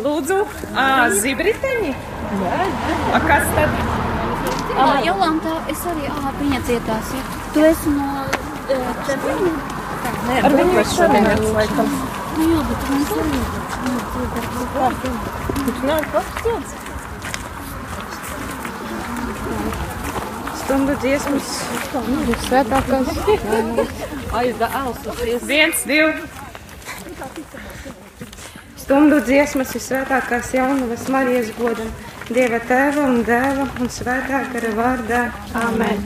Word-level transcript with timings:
Lūdzu, 0.00 0.38
zibriteņi? 1.22 1.92
A, 3.14 3.20
kas 3.26 3.48
tad? 3.56 3.80
Jolanta, 5.04 5.56
es 5.68 5.82
arī, 5.90 6.06
ā, 6.08 6.32
viņa 6.38 6.60
cietās. 6.68 7.10
Tu 7.54 7.64
esi 7.66 7.92
no 7.92 8.08
uh, 8.24 8.90
Červiņa? 9.08 9.52
Ar 10.40 10.54
viņu 10.54 10.78
es 10.80 10.94
šodien 10.94 11.26
laikam. 11.56 11.90
Nu 12.38 12.46
jā, 12.52 12.60
bet 12.68 12.86
mums 12.92 13.10
arī. 13.18 13.40
Viņš 15.66 15.82
nav 15.90 16.06
pats 16.14 16.42
ciets. 16.44 16.76
Stundu 20.62 20.96
dziesmas. 21.02 21.54
Svētākās. 22.46 23.10
Aizda 24.40 24.70
alsusies. 24.84 25.42
Viens, 25.50 25.82
divi. 25.90 26.39
Stundu 28.90 29.20
dziesmas 29.22 29.70
ir 29.78 29.82
svētākās 29.84 30.48
jaunavas 30.50 31.04
Marijas 31.14 31.52
godam. 31.54 31.92
Dieva 32.26 32.58
tēva 32.66 33.04
un 33.06 33.20
dēva 33.22 33.68
un 33.78 33.90
svētā 33.94 34.40
gara 34.50 34.72
vārdā. 34.74 35.20
Amen. 35.60 36.00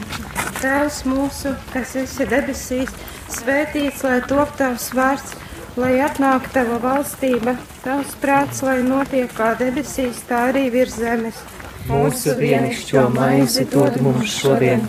Tēvs 0.59 0.99
mūsu, 1.09 1.55
kas 1.73 1.95
esi 2.03 2.27
debesīs, 2.29 2.93
svētīts, 3.39 4.05
lai 4.05 4.19
top 4.29 4.53
tavs 4.61 4.91
vārds, 4.93 5.33
lai 5.81 5.95
atnāk 6.05 6.51
tava 6.53 6.77
valstība, 6.85 7.57
tavs 7.87 8.13
prāts, 8.21 8.61
lai 8.69 8.77
notiek 8.85 9.33
kā 9.33 9.55
debesīs, 9.65 10.21
tā 10.29 10.51
arī 10.51 10.69
virs 10.77 11.01
zemes. 11.01 11.41
Mūsu 11.89 12.37
dienascho 12.37 13.09
maizi 13.17 13.65
dod 13.73 13.97
mums 14.05 14.37
šodien, 14.43 14.85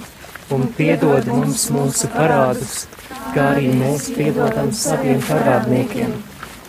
un 0.52 0.68
piedod 0.76 1.32
mums 1.32 1.70
mūsu 1.72 2.12
parādus, 2.12 2.90
kā 3.32 3.54
arī 3.56 3.72
mēs 3.80 4.12
piedodam 4.20 4.76
saviem 4.84 5.24
parādniekiem, 5.32 6.12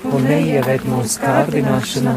un 0.04 0.26
neieved 0.26 0.84
mūsu 0.88 1.20
kārdināšanā, 1.22 2.14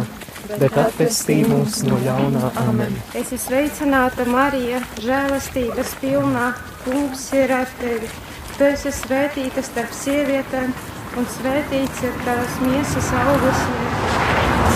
bet 0.59 0.77
atvestī 0.81 1.39
mūs 1.47 1.81
no 1.87 1.99
ļaunā 2.03 2.51
amen. 2.65 2.95
Es 3.13 3.29
esmu 3.29 3.39
sveicināta 3.45 4.25
Marija, 4.29 4.81
žēlastības 5.03 5.95
pilnā, 6.01 6.49
kungs 6.85 7.29
ir 7.37 7.53
ar 7.55 7.69
tevi. 7.79 8.09
Tu 8.57 8.67
esi 8.67 8.91
svētīta 8.91 9.63
starp 9.63 9.93
sievietēm, 9.95 10.73
un 11.19 11.29
svētīts 11.37 12.03
ir 12.03 12.19
tavas 12.25 12.59
miesas 12.65 13.13
augurs. 13.21 13.63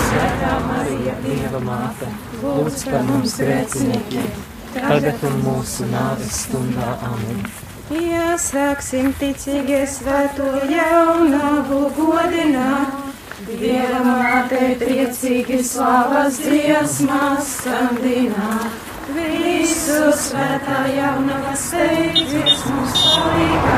Svētā 0.04 0.54
Marija, 0.68 1.18
Dieva 1.26 1.60
māte, 1.64 2.08
lūdz 2.40 2.88
par 2.88 3.04
mums 3.10 3.36
grēciniekiem, 3.42 4.32
tagad 4.78 5.28
un 5.28 5.38
mūsu 5.44 5.90
nāves 5.92 6.44
stundā 6.46 6.96
amen. 7.10 7.44
Iesāksim 7.92 9.10
ticīgi 9.20 9.82
svēto 9.84 10.46
jaunavu 10.70 11.80
godināt. 11.92 13.02
Dieva 13.44 13.98
mātei 14.06 14.70
priecīgi 14.80 15.58
slavas 15.60 16.38
dziesmas 16.40 17.50
skandināt. 17.58 18.80
Visu 19.12 19.98
svētā 20.16 20.78
jaunava 20.94 21.52
steidzies 21.60 22.64
mums 22.70 22.96
palīgā. 23.04 23.76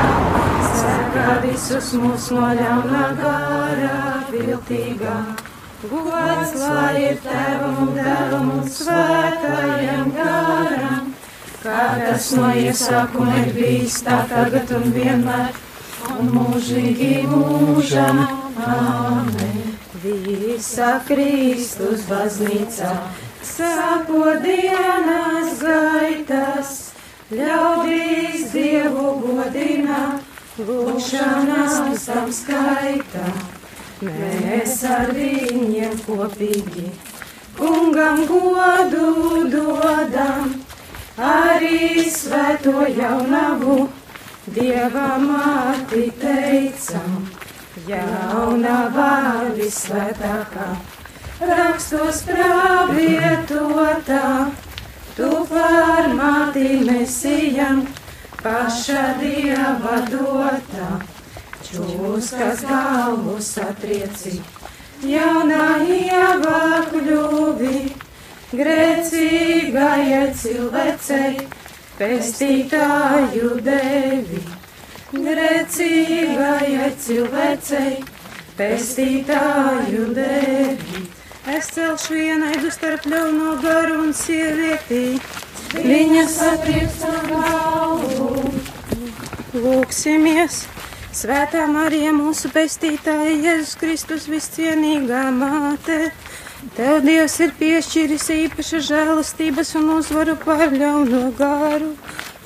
Sēkā 0.77 1.27
visus 1.43 1.91
mūs 1.99 2.29
no 2.31 2.47
ļaunā 2.61 3.03
gara 3.19 3.99
viltīgā. 4.31 5.17
Gods 5.83 6.55
lai 6.63 6.95
ir 7.09 7.19
tevam 7.27 7.83
un 7.83 7.93
dēlam 7.99 8.55
un 8.55 8.71
svētājam 8.79 10.15
garam. 10.15 11.06
Kā 11.67 11.85
tas 11.99 12.25
no 12.31 12.47
iesākuma 12.55 13.41
ir 13.41 13.49
bijis 13.51 13.97
tā 14.05 14.21
tagad 14.29 14.69
un 14.71 14.85
vienmēr, 14.95 15.55
un 16.13 16.29
mūžīgi 16.31 17.25
mūžam. 17.27 18.21
Amen. 18.63 19.57
Visa 20.03 20.93
Kristus 21.09 22.05
baznīcā, 22.07 22.93
sāko 23.43 24.37
dienas 24.45 25.59
gaitas, 25.59 26.71
ļaudīs 27.35 28.47
Dievu 28.53 29.17
godinā, 29.25 29.99
lūkšanās 30.69 32.07
tam 32.07 32.31
skaitā. 32.39 33.27
Mēs 34.07 34.79
ar 34.87 35.11
viņiem 35.19 35.99
kopīgi 36.07 36.87
kungam 37.59 38.23
godu 38.29 39.43
dodam, 39.51 40.55
arī 41.17 42.09
svēto 42.13 42.85
jaunavu 42.93 43.89
Dieva 44.47 45.17
māti 45.19 46.05
teicam, 46.21 47.25
jaunavā 47.89 49.49
visvētākā, 49.57 50.67
rakstos 51.41 52.21
pravietotā, 52.29 54.21
tu 55.17 55.31
par 55.49 56.07
māti 56.15 56.79
mesijam, 56.87 57.83
paša 58.39 59.19
Dieva 59.19 59.99
dotā, 60.07 60.89
čūskas 61.67 62.63
galvu 62.69 63.35
satrieci, 63.43 64.39
jaunā 65.03 65.67
ievā 65.83 66.85
kļuvi, 66.93 68.06
grēcīgajai 68.55 70.27
cilvēcei 70.39 71.33
pestītāju 71.97 73.49
devi. 73.65 74.39
Grēcīgajai 75.11 76.91
cilvēcei 77.03 77.97
pestītāju 78.59 80.07
devi. 80.15 81.03
Es 81.57 81.73
celšu 81.75 82.15
vienaidu 82.15 82.71
starp 82.71 83.07
ļauno 83.07 83.57
garu 83.63 84.01
un 84.05 84.15
sievietī. 84.15 85.19
Viņa 85.75 86.25
satrieks 86.31 87.03
ar 87.07 87.21
galvu. 87.33 88.51
Lūksimies! 89.57 90.65
Svētā 91.17 91.63
Marija, 91.71 92.11
mūsu 92.13 92.51
pestītāja, 92.53 93.31
Jēzus 93.41 93.77
Kristus 93.79 94.27
viscienīgā 94.29 95.23
māte. 95.33 96.11
Tev 96.75 97.03
Dievs 97.05 97.35
ir 97.43 97.51
piešķīris 97.59 98.25
īpaša 98.33 98.79
žēlastības 98.87 99.69
un 99.79 99.91
uzvaru 99.97 100.33
pār 100.41 100.73
ļauno 100.73 101.29
garu. 101.37 101.93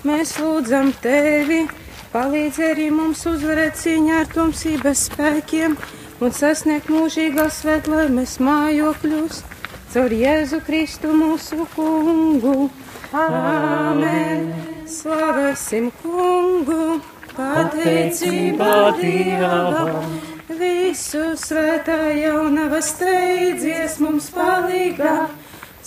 Mēs 0.06 0.36
lūdzam 0.42 0.92
tevi, 1.02 1.64
palīdzi 2.14 2.66
arī 2.68 2.90
mums 2.94 3.24
uzvarēt 3.30 3.80
cīņā 3.80 4.20
ar 4.22 4.30
tumsības 4.34 5.06
spēkiem 5.10 5.78
un 6.22 6.36
sasniegt 6.38 6.92
mūžīgā 6.94 7.48
svētlaimes 7.54 8.36
mājokļus. 8.44 9.42
Caur 9.92 10.14
Jēzu 10.16 10.62
Kristu 10.68 11.16
mūsu 11.18 11.66
kungu. 11.74 12.70
Āmen! 13.12 14.52
Slavēsim 14.88 15.90
kungu! 16.04 17.00
Pateicībā 17.32 18.76
Dievam! 19.00 20.06
Visu 20.92 21.38
svētā 21.40 22.10
jaunava 22.20 22.82
steidzies 22.84 23.94
mums 24.04 24.26
palīgā, 24.36 25.30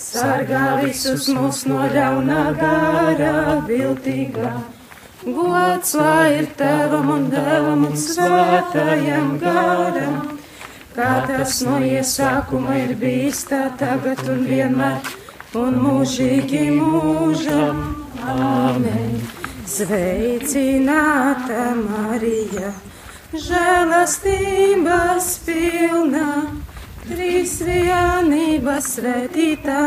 sargā 0.01 0.61
visus 0.81 1.27
mūs 1.29 1.59
no 1.69 1.83
ļaunā 1.93 2.45
gārā 2.57 3.33
viltīgā. 3.67 4.53
Gods 5.27 5.91
lai 5.99 6.39
ir 6.39 6.47
tevam 6.57 7.11
un 7.17 7.27
dēlam 7.29 7.83
un 7.91 7.93
svētājam 8.01 9.29
gāram, 9.43 10.17
kā 10.97 11.11
tas 11.29 11.59
no 11.67 11.77
iesākuma 11.85 12.79
ir 12.87 12.95
bijis 13.05 13.43
tā 13.51 13.61
tagad 13.77 14.25
un 14.25 14.41
vienmēr, 14.49 15.13
un 15.61 15.77
mūžīgi 15.85 16.63
mūžam. 16.79 17.85
Āmen! 18.33 19.21
Sveicināta 19.69 21.69
Marija! 21.85 22.73
Žēlastības 23.43 25.25
pilna, 25.43 26.27
trīsvienības 27.03 28.85
svētītā, 28.95 29.81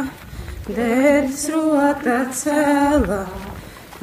dēļas 0.68 1.44
rota 1.54 2.18
cēlā, 2.40 3.22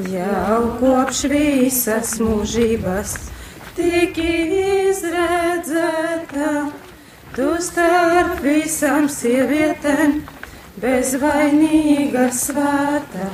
jau 0.10 0.62
kopš 0.80 1.20
visas 1.32 2.16
mūžības 2.24 3.12
tik 3.78 4.18
izredzēta, 4.90 5.70
tu 7.36 7.48
starp 7.62 8.42
visām 8.44 9.06
sievietēm 9.12 10.12
bezvainīga 10.82 12.26
svēta, 12.34 13.28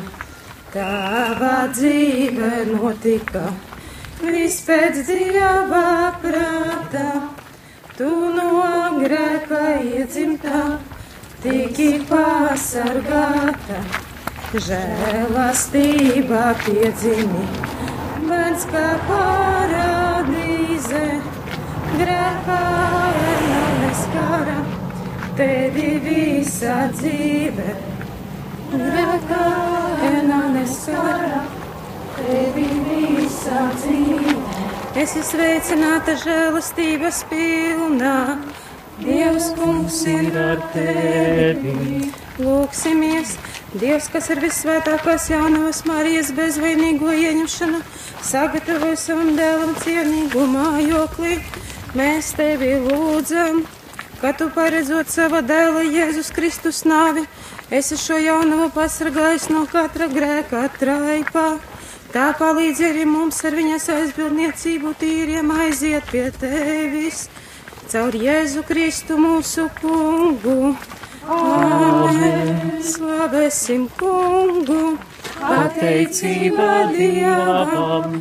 tava 0.75 1.57
dzīve 1.71 2.51
notika 2.73 3.70
Viss 4.21 4.59
pēc 4.67 4.99
dieva 5.07 6.13
prāta, 6.21 7.05
tu 7.97 8.09
no 8.35 8.49
grēka 8.99 9.61
iedzimtā, 9.81 10.59
tiki 11.41 11.87
pasargāta, 12.05 13.79
žēlastība 14.67 16.43
piedzimi, 16.61 17.45
bērns 18.27 18.67
kā 18.69 18.83
paradīze, 19.07 21.01
grēkā 21.95 22.59
neskara, 23.79 24.59
tevi 25.41 25.89
visa 26.05 26.77
dzīve. 26.93 27.73
Grēkā 28.75 29.47
neskara. 30.53 31.60
Es 34.91 35.15
esmu 35.15 35.23
sveicināta 35.25 36.13
žēlastības 36.19 37.23
pilnā, 37.31 38.17
Dievs 39.01 39.47
kungs 39.57 40.03
ir 40.05 40.35
ar 40.37 40.59
tevi. 40.75 42.11
Lūksimies, 42.37 43.31
Dievs, 43.73 44.09
kas 44.13 44.29
ir 44.29 44.41
visvētākās 44.43 45.25
jaunavas 45.31 45.81
Marijas 45.89 46.29
bezvainīgo 46.37 47.09
ieņemšanu, 47.09 47.79
sagatavoja 48.29 48.99
savam 48.99 49.33
dēlam 49.39 49.73
cienīgu 49.81 50.45
mājokli. 50.53 51.39
Mēs 51.97 52.35
tevi 52.37 52.75
lūdzam, 52.85 53.63
ka 54.21 54.35
tu 54.37 54.51
paredzot 54.53 55.09
sava 55.09 55.41
dēla 55.41 55.87
Jēzus 55.87 56.29
Kristus 56.35 56.85
nāvi, 56.85 57.25
esi 57.73 57.97
šo 57.97 58.21
jaunavu 58.21 58.69
pasargājis 58.75 59.49
no 59.49 59.65
katra 59.71 60.11
grēka 60.11 60.67
traipā. 60.77 61.49
Tā 62.11 62.33
palīdz 62.35 62.81
arī 62.83 63.05
mums 63.07 63.37
ar 63.47 63.55
viņas 63.55 63.85
aizbildniecību 63.93 64.89
tīriem 64.99 65.51
aiziet 65.55 66.09
pie 66.11 66.25
tevis 66.35 67.21
caur 67.91 68.15
Jēzu 68.15 68.65
Kristu 68.67 69.15
mūsu 69.19 69.69
kungu. 69.77 70.73
Amen. 71.31 72.81
Slavēsim 72.83 73.87
kungu, 73.95 74.97
pateicība 75.39 76.67
Dievam. 76.91 78.19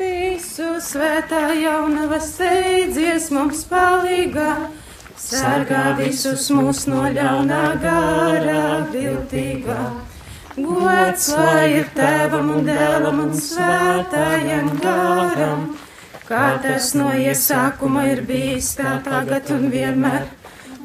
Visu 0.00 0.72
svētā 0.88 1.44
jaunava 1.60 2.22
steidzies 2.24 3.28
mums 3.36 3.66
palīgā, 3.68 4.50
sargā 5.20 5.84
visus 6.00 6.48
mūs 6.56 6.86
no 6.88 7.04
ļaunā 7.20 7.64
gara 7.84 8.66
viltīgā. 8.96 9.80
Gods 10.56 11.26
lai 11.36 11.66
ir 11.82 11.88
tēvam 11.92 12.46
un 12.54 12.64
dēlam 12.64 13.18
un 13.26 13.34
svētājam 13.36 14.70
garam. 14.80 15.66
Kā 16.24 16.56
tas 16.64 16.94
no 16.96 17.10
iesākuma 17.12 18.06
ir 18.14 18.22
bijis, 18.24 18.70
tā 18.78 18.96
tagad 19.04 19.52
un 19.52 19.68
vienmēr, 19.74 20.24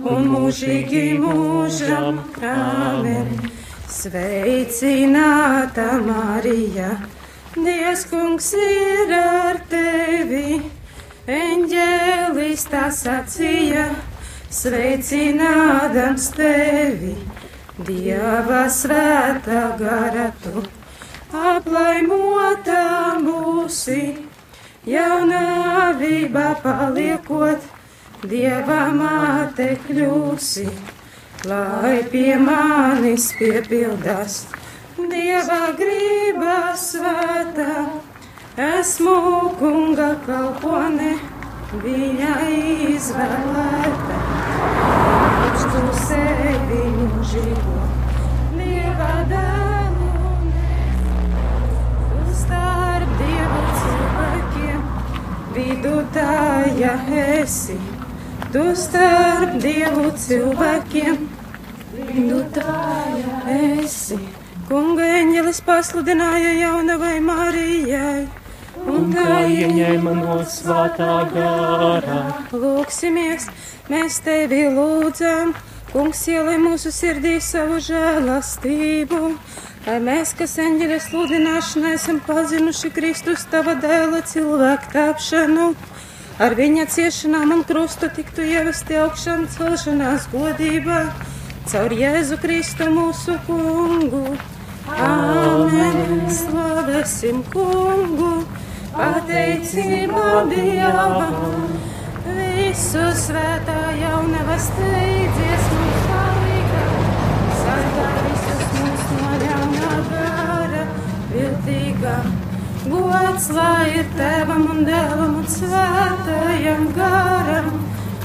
un 0.03 0.27
mūžīgi 0.33 1.05
mūžam. 1.23 2.19
Amen. 2.43 3.31
Sveicināta 3.91 5.87
Marija, 6.03 6.91
Dievs 7.55 8.05
kungs 8.11 8.51
ir 8.59 9.09
ar 9.15 9.57
tevi, 9.71 10.61
eņģēlis 11.27 12.63
tā 12.71 12.85
sacīja, 12.95 13.89
sveicinādams 14.51 16.29
tevi, 16.35 17.15
Dieva 17.79 18.65
svētā 18.67 19.61
gara 19.79 20.27
tu, 20.43 20.63
aplaimotā 21.31 22.83
mūsi 23.23 24.01
jaunavībā 24.85 26.47
paliekot, 26.63 27.69
Dieva 28.27 28.81
māte 28.93 29.69
kļūsi, 29.87 30.67
lai 31.49 32.01
pie 32.11 32.35
manis 32.37 33.31
piepildās 33.39 34.43
Dieva 35.09 35.71
grība 35.79 36.75
svētā. 36.77 37.85
Esmu 38.61 39.15
kunga 39.57 40.11
kalpone, 40.25 41.13
viņa 41.81 42.33
izvēlēta. 42.51 44.19
Viņš 45.39 45.60
tu 45.60 45.60
sevi 45.60 45.60
mūžīgo, 45.60 45.60
Dieva 45.60 45.60
dēlu, 45.60 45.60
tu 45.60 45.60
starp 45.60 45.60
Dievu 45.60 45.60
cilvēkiem, 45.60 45.60
vidutāja 55.81 56.93
esi. 57.39 57.77
Tu 58.51 58.63
starp 58.75 59.55
Dievu 59.63 60.11
cilvēkiem, 60.19 61.23
vidutāja 61.95 63.39
esi. 63.55 64.19
Kunga 64.67 65.07
eņģelis 65.21 65.63
pasludināja 65.67 66.53
jaunavai 66.59 67.17
Marijai. 67.23 68.40
Un 68.89 69.11
kā 69.13 69.41
ieņēma 69.45 70.13
no 70.17 70.37
svētā 70.49 71.17
gārā. 71.33 72.21
Lūksimies, 72.53 73.45
mēs 73.91 74.19
tevi 74.25 74.63
lūdzam, 74.73 75.53
kungs 75.91 76.23
ielai 76.31 76.57
mūsu 76.61 76.93
sirdī 76.95 77.35
savu 77.43 77.77
žēlastību. 77.83 79.21
Lai 79.85 79.97
mēs, 80.01 80.35
kas 80.37 80.57
eņģeļa 80.61 80.97
sludināšanā 81.07 81.95
esam 81.97 82.19
pazinuši 82.25 82.91
Kristus 82.93 83.47
tava 83.49 83.73
dēla 83.81 84.21
cilvēku 84.29 84.91
tāpšanu, 84.93 85.71
ar 86.41 86.55
viņa 86.57 86.85
ciešanām 86.93 87.55
un 87.55 87.63
krustu 87.65 88.09
tiktu 88.13 88.45
ievesti 88.45 88.99
augšām 89.01 89.47
celšanās 89.55 90.29
godībā, 90.33 91.01
caur 91.69 91.97
Jēzu 91.97 92.37
Kristu 92.41 92.89
mūsu 92.93 93.37
kungu. 93.47 94.37
Amen. 94.91 96.27
Slavēsim 96.29 97.41
kungu, 97.53 98.31
pateicība 98.95 100.27
Dievam. 100.51 101.71
Visu 102.25 103.07
svētā 103.23 103.79
jaunava 103.99 104.57
steidzies 104.61 105.65
mums 105.75 106.03
palīga, 106.09 106.83
sargā 107.61 108.07
visus 108.27 108.63
mūs 108.77 109.07
no 109.17 109.31
ļaunā 109.43 109.91
gara, 110.11 110.85
viltīgā. 111.33 112.15
Gods 113.41 113.49
lai 113.55 113.91
ir 114.01 114.07
tevam 114.17 114.67
un 114.73 114.81
dēlam 114.87 115.37
un 115.41 115.47
svētajam 115.49 116.87
garam, 116.97 117.69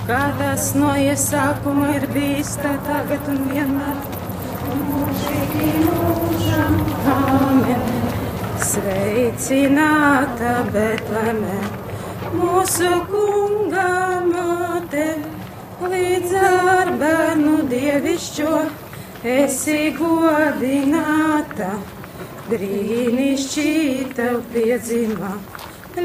kā 0.09 0.23
tas 0.41 0.73
no 0.79 0.95
iesākuma 1.01 1.93
ir 1.97 2.09
bijis, 2.15 2.57
tā 2.63 2.75
tagad 2.89 3.31
un 3.33 3.45
vienmēr. 3.53 4.03
Mūžīgi 4.77 5.71
mūžam, 5.87 6.83
amen. 7.15 8.06
Sveicināta 8.57 10.53
Betleme, 10.73 11.57
mūsu 12.33 12.89
kunga 13.11 14.23
māte, 14.25 15.05
līdz 15.83 16.33
ar 16.41 16.93
bērnu 17.03 17.59
dievišķo 17.69 18.55
esi 19.35 19.91
godināta. 19.99 21.75
Brīnišķīgi 22.47 24.09
tev 24.17 24.41
piedzimā, 24.55 25.35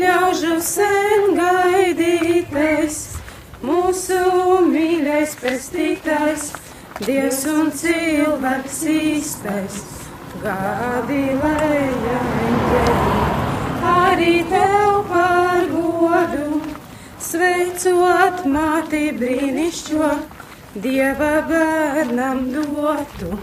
ļaužu 0.04 0.60
sen 0.66 1.32
gaidītais, 1.40 3.00
mūsu 3.64 4.20
mīļais 4.68 5.40
pestītājs, 5.40 6.52
Dievs 7.02 7.46
un 7.50 7.72
cilvēks 7.74 8.84
īstais. 8.92 10.01
Gādīlēja 10.42 12.14
eņģeļi, 12.46 12.94
arī 13.90 14.32
tev 14.50 14.96
par 15.10 15.68
godu, 15.70 16.62
sveicot 17.22 18.42
māti 18.50 19.02
brīnišķo, 19.20 20.08
Dieva 20.82 21.30
bērnam 21.46 22.42
dotu. 22.56 23.38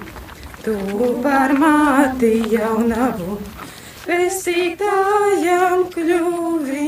Tu 0.65 0.75
par 1.23 1.55
māti 1.63 2.33
jaunavu, 2.57 3.39
pestītājām 4.09 5.87
kļuvi, 5.95 6.87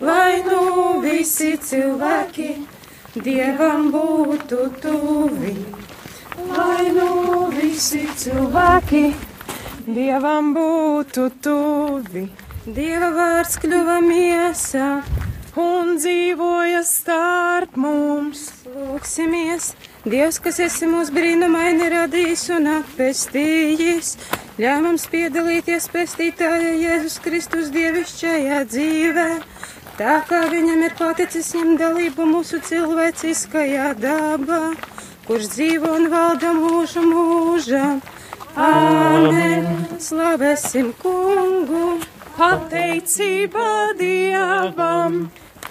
lai 0.00 0.32
nu 0.48 0.62
visi 1.04 1.52
cilvēki 1.60 2.48
Dievam 3.20 3.90
būtu 3.92 4.70
tuvi. 4.80 5.56
Lai 6.36 6.90
nu 6.92 7.48
visi 7.52 8.02
cilvēki 8.20 9.04
Dievam 9.86 10.48
būtu 10.50 11.28
tuvi. 11.38 12.24
Dieva 12.66 13.12
vārds 13.14 13.52
kļuva 13.62 14.00
miesā 14.02 14.86
un 15.62 15.92
dzīvoja 16.00 16.80
starp 16.82 17.76
mums. 17.78 18.48
Lūksimies, 18.66 19.68
Dievs, 20.02 20.40
kas 20.42 20.58
esi 20.64 20.88
mūs 20.90 21.12
brīnumaini 21.14 21.86
radījis 21.92 22.42
un 22.56 22.66
atpestījis, 22.80 24.10
ļauj 24.58 24.82
mums 24.88 25.06
piedalīties 25.14 25.86
pestītāja 25.94 26.74
Jēzus 26.82 27.20
Kristus 27.22 27.70
dievišķajā 27.70 28.60
dzīvē. 28.74 29.28
Tā 30.02 30.18
kā 30.26 30.42
viņam 30.50 30.82
ir 30.88 30.98
paticis 30.98 31.54
ņemt 31.54 31.78
dalību 31.84 32.26
mūsu 32.34 32.58
cilvēciskajā 32.72 33.94
dabā, 34.02 34.60
kurš 35.30 35.54
dzīvo 35.54 35.94
un 36.00 36.10
valda 36.10 36.50
mūžu 36.58 37.06
mūžam. 37.06 38.02
Amen! 38.56 39.66
Slavēsim 40.00 40.94
kungu! 41.02 41.98
Pateicība 42.36 43.92
Dievam! 43.98 45.26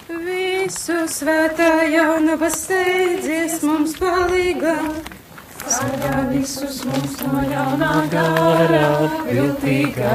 Visu 0.06 0.98
svētā 1.10 1.70
jaunava 1.90 2.50
steidzies 2.54 3.58
mums 3.66 3.96
palīgā. 3.98 4.76
Sargā 5.66 6.28
visus 6.30 6.84
mums 6.86 7.16
no 7.26 7.42
ļaunā 7.50 7.94
gara, 8.12 8.84
viltīgā. 9.32 10.14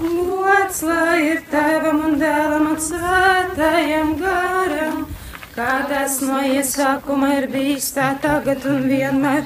Gods 0.00 0.80
lai 0.88 1.20
ir 1.34 1.42
tevam 1.52 2.00
un 2.08 2.16
dēlam 2.20 2.70
un 2.72 2.80
svētajam 2.80 4.16
garam, 4.22 5.04
kā 5.52 5.76
tas 5.92 6.16
no 6.24 6.40
iesākuma 6.48 7.34
ir 7.42 7.50
bijis 7.52 7.92
tā 7.96 8.14
tagad 8.24 8.64
un 8.72 8.88
vienmēr, 8.88 9.44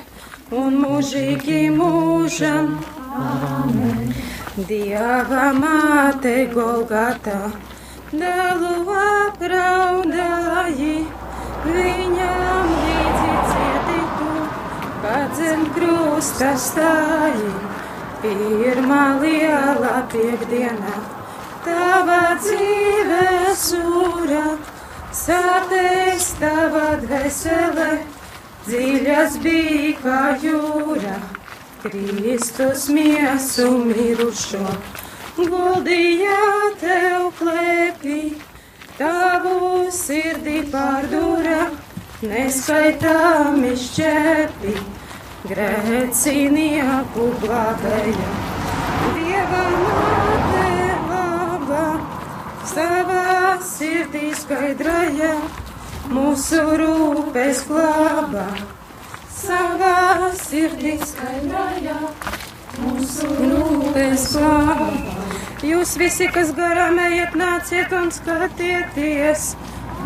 un 0.51 0.81
mūžīgi 0.83 1.69
mūžam. 1.75 2.75
Amen. 3.15 4.11
Dieva 4.67 5.51
māte 5.55 6.33
Golgatā, 6.51 7.53
dēlu 8.11 8.73
apraudāji, 9.01 10.97
viņam 11.65 12.73
līdzi 12.75 13.37
cietītu, 13.53 14.33
kad 15.05 15.39
zem 15.39 15.65
krusta 15.77 16.53
stāji. 16.59 17.55
Pirmā 18.21 19.05
liela 19.23 20.03
piekdiena, 20.13 20.97
tava 21.65 22.23
dzīve 22.43 23.55
sūra, 23.57 24.47
sāpēs 25.17 26.35
tava 26.43 26.89
dvēsele, 27.01 27.93
dziļas 28.69 29.37
bija 29.45 29.93
kā 30.03 30.23
jūra. 30.43 31.19
Kristus 31.81 32.91
miesu 32.93 33.71
mirušo, 33.89 34.67
guldīja 35.39 36.41
tev 36.83 37.31
klēpī, 37.39 38.19
tavu 38.99 39.87
sirdī 39.97 40.59
pārdūra, 40.75 41.71
neskaitāmi 42.21 43.73
šķēpī 43.81 44.75
grēcinieku 45.49 47.31
glābēja. 47.41 48.29
Dieva 49.17 49.65
māte 49.79 50.69
laba, 51.09 51.87
savā 52.75 53.57
sirdī 53.65 54.35
skaidraja, 54.37 55.33
mūsu 56.11 56.61
rūpes 56.81 57.65
glāba. 57.69 58.47
Savā 59.41 60.31
sirdī 60.37 60.97
skaidraja, 61.01 61.97
mūsu 62.83 63.31
rūpes 63.39 64.27
glāba. 64.35 64.91
Jūs 65.65 65.95
visi, 66.01 66.27
kas 66.33 66.55
garām 66.57 66.99
ejat, 67.03 67.37
nāciet 67.37 67.93
un 67.97 68.09
skatieties, 68.15 69.53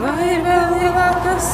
vai 0.01 0.19
ir 0.33 0.43
vēl 0.47 0.73
lielākas 0.75 1.51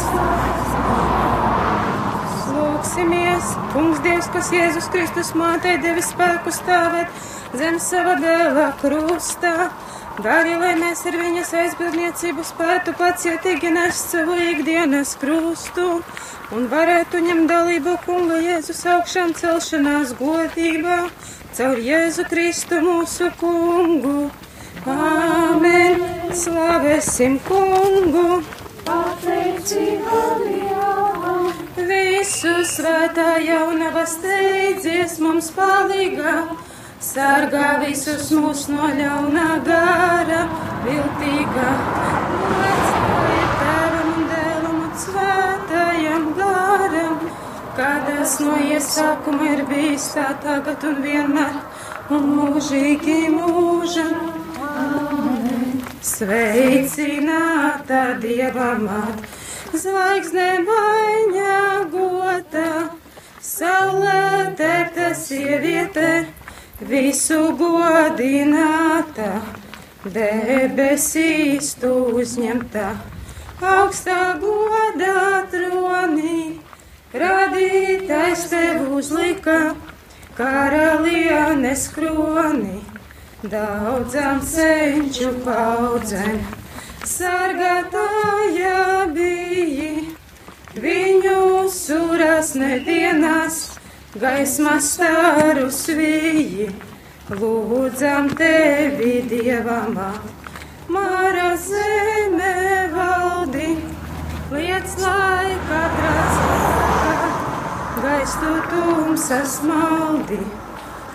lūksimies. 2.51 3.53
Kungs 3.75 4.01
Dievs, 4.05 4.31
kas 4.35 4.51
Jēzus 4.55 4.89
Kristus 4.93 5.35
mātei 5.37 5.77
devis 5.83 6.11
spēku 6.15 6.53
stāvēt 6.55 7.13
zem 7.61 7.79
sava 7.83 8.17
dēla 8.21 8.71
krustā. 8.81 9.71
Dari, 10.21 10.53
lai 10.53 10.75
mēs 10.77 11.01
ar 11.09 11.15
viņas 11.17 11.51
aizbildniecību 11.57 12.43
spētu 12.45 12.93
pacietīgi 12.99 13.71
nest 13.73 14.11
savu 14.13 14.35
ikdienas 14.51 15.15
krustu 15.21 15.87
un 16.53 16.67
varētu 16.69 17.23
ņemt 17.25 17.49
dalību 17.49 17.95
kunga 18.05 18.37
Jēzus 18.45 18.83
augšām 18.95 19.33
celšanās 19.39 20.13
godībā 20.19 20.99
caur 21.57 21.81
Jēzu 21.87 22.27
Kristu 22.29 22.83
mūsu 22.85 23.31
kungu. 23.41 24.29
Āmen! 24.85 26.05
Slavēsim 26.37 27.41
kungu! 27.49 28.43
Pateicība 28.85 30.23
Dievam! 30.45 31.53
Visu 31.81 32.59
svētā 32.69 33.39
jaunava 33.47 34.05
steidzies 34.09 35.17
mums 35.25 35.49
palīgā, 35.57 36.43
sargā 37.01 37.71
visus 37.83 38.31
mūs 38.37 38.67
no 38.73 38.93
ļaunā 39.01 39.51
gara, 39.67 40.45
viltīgā. 40.87 41.73
Kādas 47.81 48.35
no 48.45 48.59
iesākuma 48.61 49.47
ir 49.55 49.61
bijis 49.65 50.11
tā 50.13 50.27
tagad 50.43 50.83
un 50.85 50.99
vienmēr, 51.01 51.55
un 52.13 52.27
mūžīgi 52.37 53.31
mūžam. 53.33 54.19
Sveicināta 56.05 58.03
Dieva 58.21 58.75
māte! 58.83 59.41
Zvaigzne 59.71 60.65
vainagota, 60.67 62.67
saulē 63.39 64.51
tēta 64.59 65.13
sieviete, 65.15 66.09
visu 66.89 67.53
godināta, 67.59 69.41
debesīs 70.05 71.75
tu 71.81 71.93
uzņemta, 72.21 72.87
augstā 73.61 74.21
godā 74.43 75.45
tronī, 75.53 76.61
radītais 77.13 78.47
tev 78.53 78.89
uzlika, 78.97 79.75
karalienes 80.39 81.89
kroni, 81.97 82.81
daudzām 83.45 84.41
senču 84.45 85.35
paudzēm 85.45 86.41
sargātāja 87.07 89.07
bija. 89.15 90.07
Viņu 90.81 91.67
suras 91.75 92.53
nedienās, 92.55 93.70
gaismas 94.19 94.89
staru 94.97 95.69
svīji, 95.71 96.67
lūdzam 97.31 98.31
tevi 98.35 99.21
dievamā. 99.31 100.11
Mara 100.91 101.53
zeme 101.55 102.89
valdi, 102.91 103.69
liec 104.51 104.97
lai 104.99 105.55
katrā 105.69 106.17
cilvēkā, 106.35 107.31
gaistu 108.03 108.53
tumsas 108.73 109.59
maldi, 109.63 110.41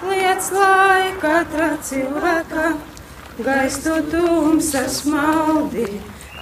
liec 0.07 0.51
lai 0.55 1.11
katrā 1.19 1.71
cilvēkā 1.83 2.69
gaistu 3.43 3.99
tumsas 4.11 5.01
maldi. 5.11 5.89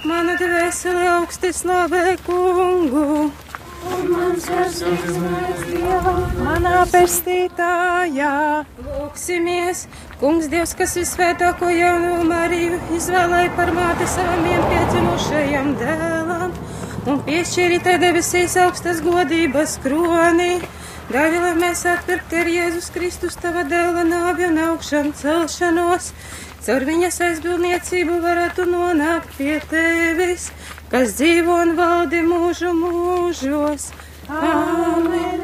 Mana 0.04 0.36
dvēsele 0.38 1.08
augsti 1.16 1.50
slavē 1.56 2.14
kungu. 2.26 3.32
Manā 6.44 6.84
pestītājā. 6.92 8.32
Lūksimies, 8.84 9.86
kungs 10.20 10.48
Dievs, 10.52 10.74
kas 10.78 10.96
visvētāko 11.00 11.68
jaunu 11.72 12.24
Mariju 12.28 12.78
izvēlēja 12.96 13.52
par 13.58 13.72
māti 13.76 14.08
savam 14.10 14.44
vienpiedzimušajam 14.48 15.74
dēlam 15.82 16.54
un 17.10 17.20
piešķīri 17.26 17.82
te 17.84 17.98
debesīs 18.00 18.56
augstas 18.60 19.02
godības 19.04 19.78
kroni. 19.84 20.56
Lai 21.12 21.52
mēs 21.58 21.84
atpirkti 21.88 22.38
ar 22.40 22.48
Jēzus 22.48 22.88
Kristus 22.94 23.36
tava 23.36 23.66
dēla 23.68 24.06
nāvi 24.08 24.46
un 24.48 24.56
augšām 24.70 25.10
celšanos, 25.18 26.12
caur 26.64 26.86
viņas 26.88 27.20
aizbildniecību 27.26 28.22
varētu 28.24 28.64
nonākt 28.70 29.36
pie 29.36 29.58
tevis, 29.68 30.48
kas 30.94 31.16
dzīvo 31.18 31.54
un 31.58 31.72
valdi 31.74 32.20
mūžu 32.22 32.68
mūžos. 32.78 33.88
Āmen! 34.30 35.40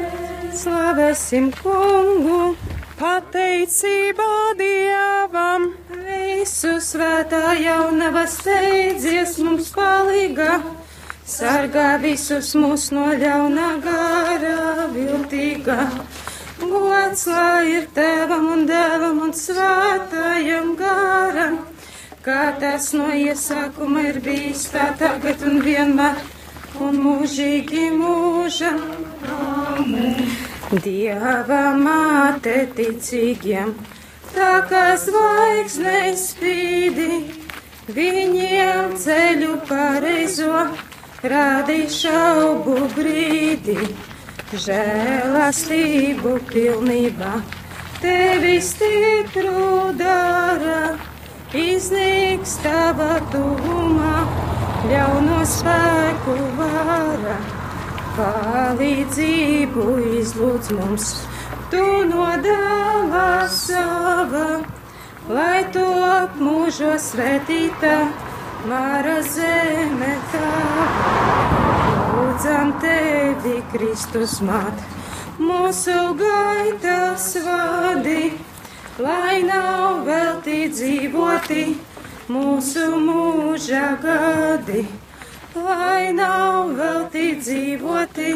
Slavēsim 0.55 1.49
kungu! 1.57 2.53
Pateicībā 2.95 4.29
Dievam! 4.61 5.65
Visu 6.05 6.77
svētā 6.85 7.57
jaunava 7.59 8.23
steidzies 8.31 9.35
mums 9.43 9.73
palīgā! 9.75 10.61
Sargā 11.27 11.89
visus 11.99 12.53
mūs 12.55 12.87
no 12.95 13.09
ļaunā 13.11 13.67
gara 13.83 14.87
viltīgā. 14.95 15.81
Gods 16.63 17.27
lai 17.27 17.67
ir 17.73 17.91
tevam 17.91 18.47
un 18.55 18.63
dēlam 18.71 19.19
un 19.27 19.35
svētājam 19.35 20.77
garam, 20.79 21.59
kā 22.25 22.51
tas 22.61 22.91
no 22.93 23.07
iesākuma 23.09 24.03
ir 24.09 24.19
bijis 24.21 24.67
tā 24.73 24.91
tagad 24.99 25.41
un 25.47 25.57
vienmēr, 25.65 26.19
un 26.81 26.99
mūžīgi 27.01 27.87
mūžam. 27.97 28.79
Amen. 29.31 30.29
Dieva 30.85 31.73
māte 31.75 32.53
ticīgiem, 32.77 33.73
tā 34.35 34.51
kā 34.69 34.83
zvaigznes 35.01 36.29
spīdi, 36.31 37.23
viņiem 37.91 38.95
ceļu 39.01 39.57
pareizo 39.67 40.61
rādi 41.27 41.83
šaubu 41.91 42.77
brīdi, 42.95 43.75
žēlastību 44.55 46.37
pilnībā, 46.53 47.33
tevi 47.99 48.55
stipru 48.63 49.91
dara, 49.99 51.10
iznīks 51.57 52.53
tava 52.63 53.17
tuvumā, 53.31 54.13
ļauno 54.87 55.41
spēku 55.47 56.35
vara, 56.55 57.35
palīdzību 58.15 59.87
izlūdz 60.21 60.71
mums, 60.77 61.09
tu 61.73 61.83
nodāvā 62.07 63.47
sava, 63.51 64.61
lai 65.27 65.63
to 65.75 65.89
mūžo 66.39 66.93
svētīta, 66.99 67.97
mara 68.71 69.19
zeme 69.27 70.13
tava. 70.31 70.87
Lūdzam 72.11 72.71
tevi, 72.79 73.57
Kristus 73.73 74.39
māt, 74.45 74.87
mūsu 75.41 75.99
gaitas 76.19 77.33
vadi, 77.43 78.31
lai 79.01 79.41
nav 79.45 80.03
velti 80.05 80.67
dzīvoti 80.69 81.63
mūsu 82.31 82.83
mūža 83.01 83.85
gadi, 84.03 84.83
lai 85.55 86.11
nav 86.13 86.73
velti 86.77 87.31
dzīvoti 87.39 88.35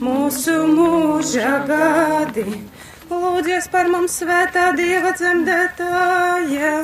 mūsu 0.00 0.56
mūža 0.72 1.52
gadi. 1.68 2.46
Lūdzies 3.10 3.66
par 3.72 3.90
mums 3.90 4.16
svētā 4.22 4.70
Dieva 4.78 5.12
dzemdētāja. 5.18 6.74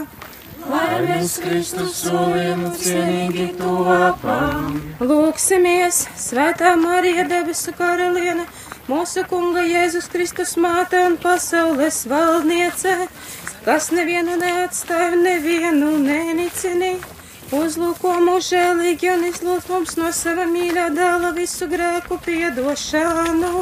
Lai 0.66 0.96
mēs 1.04 1.36
Kristus 1.38 2.00
solījumu 2.02 2.72
cienīgi 2.80 3.52
topam. 3.60 4.80
Lūksimies, 4.98 6.00
svētā 6.18 6.74
Marija 6.80 7.28
debesu 7.30 7.72
karaliene, 7.78 8.48
mūsu 8.90 9.24
kunga 9.30 9.64
Jēzus 9.66 10.10
Kristus 10.12 10.56
māte 10.60 11.00
un 11.06 11.18
pasaules 11.22 12.04
valdniece, 12.10 12.94
kas 13.64 13.90
nevienu 13.94 14.38
neatstāja, 14.40 15.14
nevienu 15.20 15.96
nenicini. 16.04 16.96
Uzlūko 17.54 18.16
mūžēlīgi 18.26 19.12
un 19.12 19.28
izlūk 19.28 19.68
mums 19.70 19.94
no 20.00 20.10
sava 20.10 20.48
mīļā 20.50 20.88
dēla 20.96 21.34
visu 21.36 21.68
grēku 21.70 22.18
piedošanu 22.24 23.52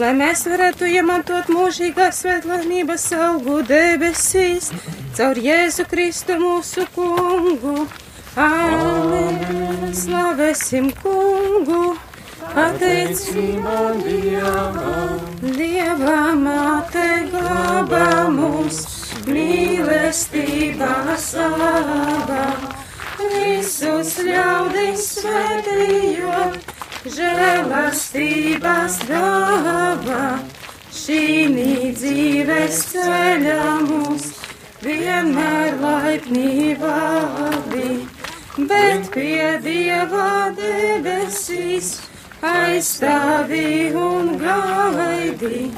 lai 0.00 0.12
mēs 0.16 0.46
varētu 0.48 0.88
iemantot 0.88 1.50
mūžīgā 1.52 2.08
svētlaimības 2.16 3.04
augu 3.18 3.58
debesīs, 3.68 4.70
caur 5.16 5.38
Jēzu 5.38 5.86
Kristu 5.90 6.38
mūsu 6.40 6.86
kungu. 6.94 7.86
Āmen! 8.40 9.92
Slavēsim 9.92 10.88
kungu! 11.02 12.11
Pateicība 12.52 13.78
Dievam! 14.02 15.22
Dieva 15.56 16.20
māte 16.36 17.06
glābā 17.32 18.10
mūs, 18.34 18.82
mīlestībā 19.28 21.16
slāvā, 21.28 22.44
visus 23.22 24.18
ļaudis 24.28 25.08
svētījot! 25.16 26.72
žēlastības 27.10 28.98
dāvā, 29.08 30.26
šī 30.94 31.22
dzīves 31.98 32.78
ceļā 32.92 33.64
mūs 33.88 34.28
vienmēr 34.84 35.80
laipnībā 35.82 37.00
vadi, 37.34 37.90
bet 38.70 39.10
pie 39.14 39.58
Dieva 39.66 40.30
debesīs 40.58 42.11
aizstāvi 42.42 43.92
un 43.94 44.36
gaidi. 44.40 45.70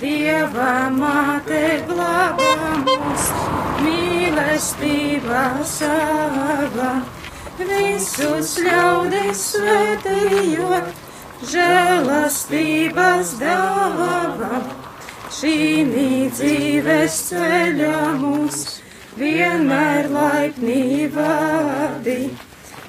Dieva 0.00 0.72
māte 0.92 1.60
glābā 1.88 2.54
mūs 2.84 3.28
mīlestībā 3.82 5.44
savā 5.68 6.90
visus 7.58 8.52
ļaudis 8.64 9.44
svētījot, 9.54 10.92
žēlastības 11.52 13.32
dāvā. 13.40 14.60
Šī 15.38 15.56
dzīves 16.34 17.16
ceļā 17.30 18.04
mūs 18.20 18.62
vienmēr 19.18 20.08
laipnī 20.12 21.08
vadi, 21.14 22.20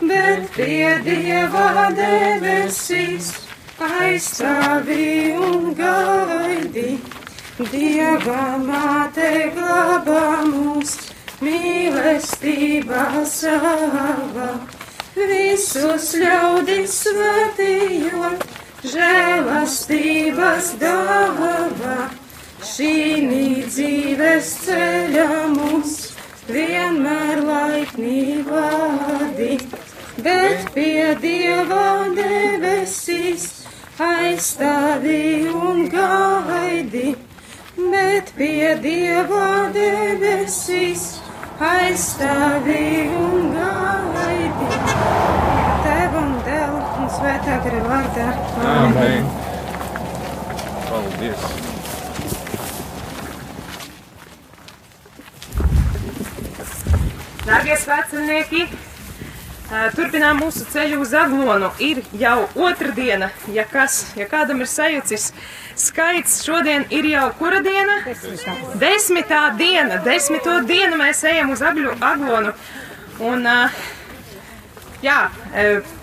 bet 0.02 0.50
pie 0.56 0.96
Dieva 1.04 1.90
debesīs 1.96 3.32
aizstāvi 3.80 5.36
un 5.36 5.72
gaidi. 5.78 7.00
Dieva 7.60 8.44
māte 8.64 9.32
glābā 9.56 10.46
mūs 10.48 10.94
mīlestībā 11.44 13.26
savā, 13.28 14.48
visus 15.16 16.14
ļaudis 16.22 16.96
svētījot, 17.04 18.46
žēlastības 18.94 20.72
dāvā, 20.80 21.98
šī 22.64 22.96
dzīves 23.68 24.56
ceļā 24.64 25.28
mūs 25.58 26.00
vienmēr 26.50 27.44
laipnī 27.46 28.40
vadi, 28.48 29.60
bet 30.24 30.70
pie 30.76 31.16
Dieva 31.22 32.10
debesīs 32.16 33.46
aizstāvi 34.00 35.50
un 35.52 35.86
gaidi, 35.92 37.14
bet 37.78 38.32
pie 38.38 38.74
Dieva 38.84 39.70
debesīs 39.76 41.06
aizstāvi 41.60 42.86
un 43.20 43.50
gaidi. 43.56 44.70
Tev 45.86 46.20
un 46.24 46.36
dēlu 46.48 46.84
un 47.00 47.10
svētā 47.16 47.60
gara 47.66 47.82
vārdā. 47.88 48.30
Amen. 48.76 49.34
Paldies. 50.90 51.50
Dārgie 57.50 57.76
svētceļnieki, 57.82 58.68
turpinām 59.96 60.40
mūsu 60.42 60.66
ceļu 60.74 61.02
uz 61.04 61.14
Aglonu. 61.18 61.70
Ir 61.84 62.02
jau 62.18 62.48
otra 62.58 62.92
diena, 62.96 63.30
ja 63.54 63.66
kas, 63.70 64.02
ja 64.18 64.26
kādam 64.30 64.64
ir 64.64 64.70
sajucis 64.70 65.30
skaits 65.80 66.42
šodien 66.46 66.86
ir 66.94 67.08
jau 67.10 67.30
kura 67.40 67.62
diena? 67.66 68.00
Desmitā 68.82 69.50
diena. 69.60 70.02
Desmito 70.06 70.60
dienu 70.68 71.00
mēs 71.00 71.24
ejam 71.30 71.54
uz 71.56 71.64
agļu, 71.66 71.96
aglonu. 72.04 72.54
Un, 73.24 73.48
jā, 75.04 75.20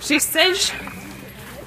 šis 0.04 0.28
ceļš, 0.34 0.66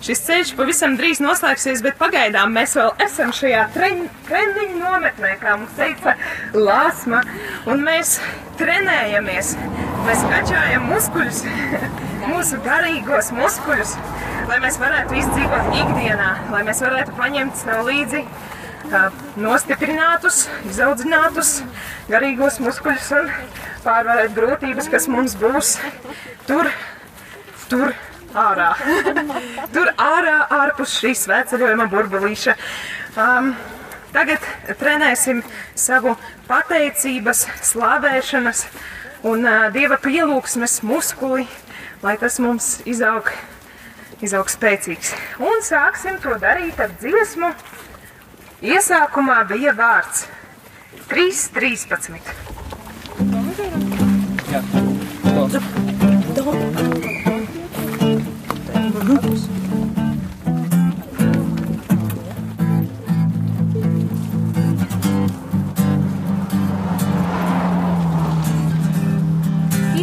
šis 0.05 0.23
ceļš 0.27 0.53
pavisam 0.57 0.97
drīz 0.99 1.21
noslēgsies, 1.23 1.83
bet 1.85 1.97
pagaidām 2.01 2.53
mēs 2.55 2.77
vēl 2.79 2.93
esam 3.05 3.33
šajā 3.35 3.67
treniņu 3.75 4.79
nometnē, 4.79 5.35
kā 5.41 5.57
mums 5.57 5.77
teica 5.77 6.15
Lāsma, 6.53 7.23
un 7.69 7.85
mēs 7.85 8.19
trenējamies, 8.61 9.55
mēs 10.07 10.25
kačājam 10.31 10.89
muskuļus, 10.93 11.43
mūsu 12.31 12.59
garīgos 12.65 13.33
muskuļus 13.35 13.97
lai 14.49 14.57
mēs 14.63 14.79
varētu 14.81 15.17
izdzīvot 15.19 15.73
ikdienā, 15.77 16.29
lai 16.49 16.63
mēs 16.65 16.81
varētu 16.81 17.13
paņemt 17.17 17.57
sev 17.59 17.83
līdzi 17.85 18.23
nostiprinātus, 19.37 20.47
izaudzinātus 20.71 21.59
garīgos 22.09 22.57
muskuļus 22.63 23.09
un 23.19 23.29
pārvarēt 23.83 24.33
grūtības, 24.37 24.89
kas 24.89 25.05
mums 25.11 25.35
būs 25.37 25.75
tur, 26.47 26.71
tur 27.69 27.93
ārā. 28.33 28.71
tur 29.75 29.91
ārā, 29.93 30.37
ārpus 30.63 30.97
šīs 30.97 31.27
svētceļojuma 31.27 31.85
burbulīša. 31.93 32.57
Um, 33.19 33.53
tagad 34.15 34.45
trenēsim 34.81 35.43
savu 35.77 36.15
pateicības, 36.49 37.45
slavēšanas 37.69 38.65
un 39.27 39.45
uh, 39.45 39.69
dieva 39.73 39.97
pielūgsmes 40.01 40.81
muskuli, 40.87 41.47
lai 42.03 42.17
tas 42.21 42.39
mums 42.39 42.79
izaug 42.89 43.31
izaug 44.23 44.47
spēcīgs. 44.51 45.13
Un 45.43 45.61
sāksim 45.63 46.19
to 46.23 46.35
darīt 46.41 46.79
ar 46.83 46.91
dziesmu. 46.99 47.53
Iesākumā 48.59 49.43
bija 49.47 49.71
vārds 49.75 50.27
3.13. 51.11 52.19
Jā. 54.49 54.61
Do. 55.29 55.43
Do. 56.35 56.43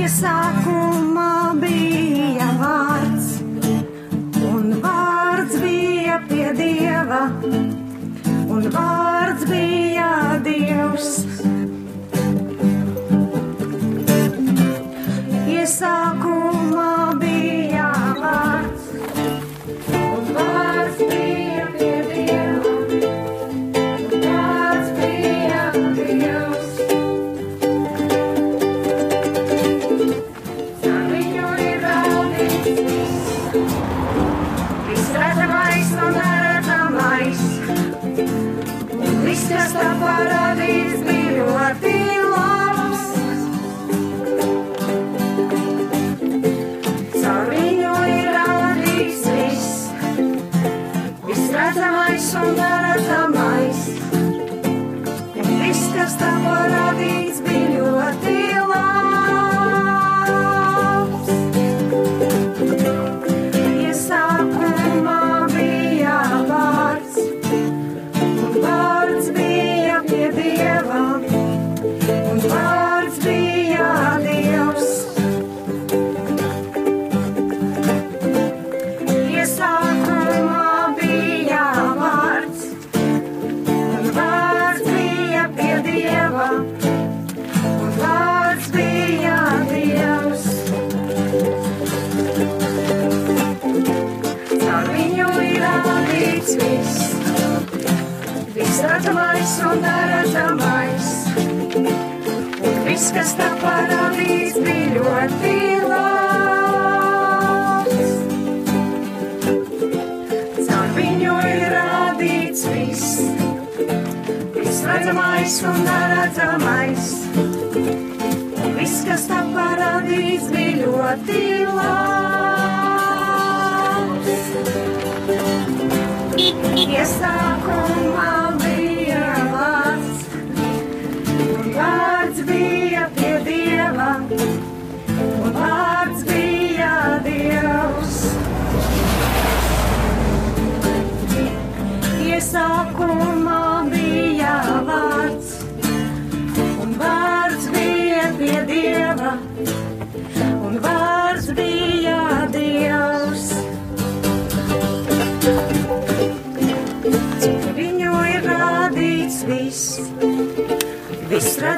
Iesākumā 0.06 1.30
bija 1.58 2.46
vārds 2.60 3.24
pie 6.28 6.52
Dieva, 6.54 7.24
un 8.54 8.68
vārds 8.76 9.42
bija 9.50 10.12
Dievs. 10.46 11.10
Iesākumā 15.56 16.92
bija 17.24 17.65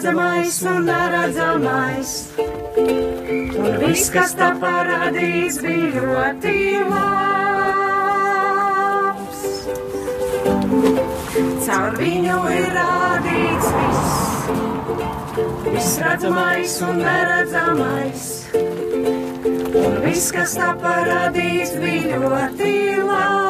redzamais 0.09 0.63
un 0.63 0.85
neredzamais. 0.85 2.29
Un 3.59 3.79
viss, 3.83 4.11
kas 4.11 4.33
tā 4.39 4.55
parādīs, 4.61 5.59
bija 5.61 6.01
ļoti 6.01 6.55
labs. 6.89 8.09
Caur 11.67 11.99
viņu 12.01 12.39
ir 12.57 12.71
rādīts 12.79 13.69
viss, 13.77 14.07
viss 15.67 16.01
redzamais 16.07 16.79
un 16.89 16.95
neredzamais. 17.05 18.25
Un 18.55 20.01
viss, 20.07 20.33
kas 20.33 20.57
tā 20.57 20.73
parādīs, 20.81 21.77
bija 21.85 22.17
ļoti 22.25 22.75
labs. 23.05 23.48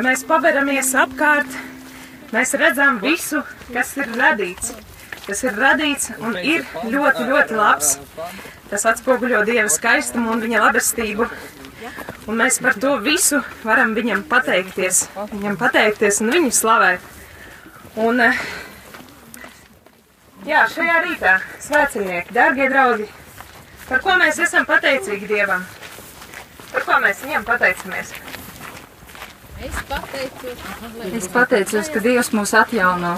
Ja 0.00 0.04
mēs 0.06 0.22
paveramies 0.24 0.94
apkārt, 0.96 1.56
mēs 2.32 2.54
redzam 2.56 3.02
visu, 3.02 3.42
kas 3.68 3.90
ir 3.98 4.06
radīts. 4.16 4.70
Tas 5.26 5.42
ir 5.44 5.58
radīts 5.60 6.08
un 6.24 6.38
ir 6.40 6.64
ļoti, 6.88 7.26
ļoti 7.28 7.58
labs. 7.58 7.90
Tas 8.70 8.86
atspoguļo 8.88 9.42
Dieva 9.44 9.66
skaistumu 9.68 10.32
un 10.32 10.40
viņa 10.40 10.62
labestību. 10.62 11.26
Un 12.32 12.40
mēs 12.40 12.56
par 12.64 12.80
to 12.80 12.94
visu 13.04 13.42
varam 13.60 13.92
viņam 13.92 14.24
pateikties. 14.32 15.02
Viņam 15.34 15.60
pateikties 15.60 16.22
un 16.24 16.32
viņu 16.32 16.56
slavēt. 16.62 17.04
Un, 18.00 18.24
eh, 18.30 18.42
jā, 20.48 20.64
šajā 20.78 20.98
rītā, 21.10 21.36
svētceļnieki, 21.68 22.38
darbie 22.40 22.72
draugi, 22.72 23.12
par 23.84 24.00
ko 24.00 24.16
mēs 24.24 24.40
esam 24.48 24.64
pateicīgi 24.64 25.28
Dievam? 25.36 25.68
Par 26.72 26.88
ko 26.88 27.04
mēs 27.04 27.20
viņam 27.28 27.44
pateicamies? 27.44 28.29
Es 29.60 31.28
pateicos, 31.28 31.90
ka 31.92 32.00
Dievs 32.00 32.32
mūs 32.32 32.54
atjauno. 32.56 33.16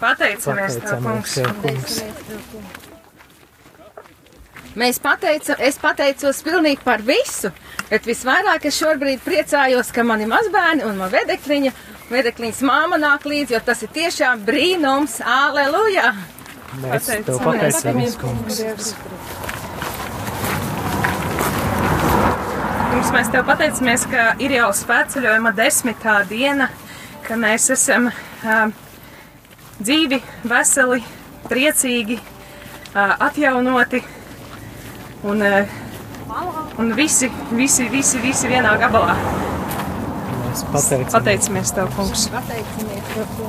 Pateicamies, 0.00 0.80
kungs. 0.82 1.36
Pateicamies, 1.38 1.98
Tev, 2.26 2.44
kungs. 2.50 2.78
Mēs 4.78 5.00
pateicu, 5.02 5.56
es 5.58 5.78
pateicos 5.82 6.40
pilnīgi 6.46 6.84
par 6.86 7.02
visu, 7.02 7.50
bet 7.90 8.06
visvairāk 8.06 8.68
es 8.70 8.76
šobrīd 8.78 9.22
priecājos, 9.24 9.90
ka 9.94 10.04
man 10.06 10.22
ir 10.22 10.30
mazbērni 10.30 10.86
un 10.86 10.98
man 11.00 11.10
vedekliņa, 11.10 11.72
vedekliņas 12.10 12.60
māma 12.66 12.98
nāk 13.02 13.26
līdzi, 13.26 13.56
jo 13.56 13.62
tas 13.66 13.82
ir 13.82 13.90
tiešām 13.96 14.44
brīnums. 14.46 15.18
Aleluja! 15.26 16.14
Mēs 16.84 17.10
Tev 17.26 17.42
pateicamies, 17.42 18.14
kungs. 18.20 18.62
Kungs, 18.62 18.94
mēs 23.20 23.28
Tev 23.30 23.44
pateicamies, 23.46 24.04
ka 24.10 24.22
ir 24.42 24.54
jau 24.54 24.68
svētceļojuma 24.74 25.50
desmitā 25.54 26.20
diena, 26.28 26.68
ka 27.26 27.36
mēs 27.38 27.68
esam 27.74 28.08
uh, 28.08 28.70
dzīvi, 29.78 30.18
veseli, 30.48 31.02
priecīgi, 31.50 32.16
uh, 32.18 33.14
atjaunoti 33.26 34.00
un, 35.28 35.42
uh, 35.44 35.74
un 36.80 36.94
visi, 36.98 37.28
visi, 37.52 37.88
visi, 37.92 38.22
visi 38.24 38.50
vienā 38.50 38.72
gabalā. 38.80 39.16
Mēs 40.46 40.64
pateicamies. 40.72 41.12
Pateicamies 41.14 41.74
Tev, 41.76 41.92
kungs. 41.98 42.26
Pateicamies 42.32 43.04
par 43.14 43.26
to. 43.36 43.46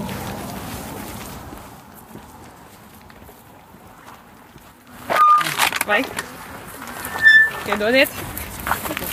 Vai? 5.87 6.03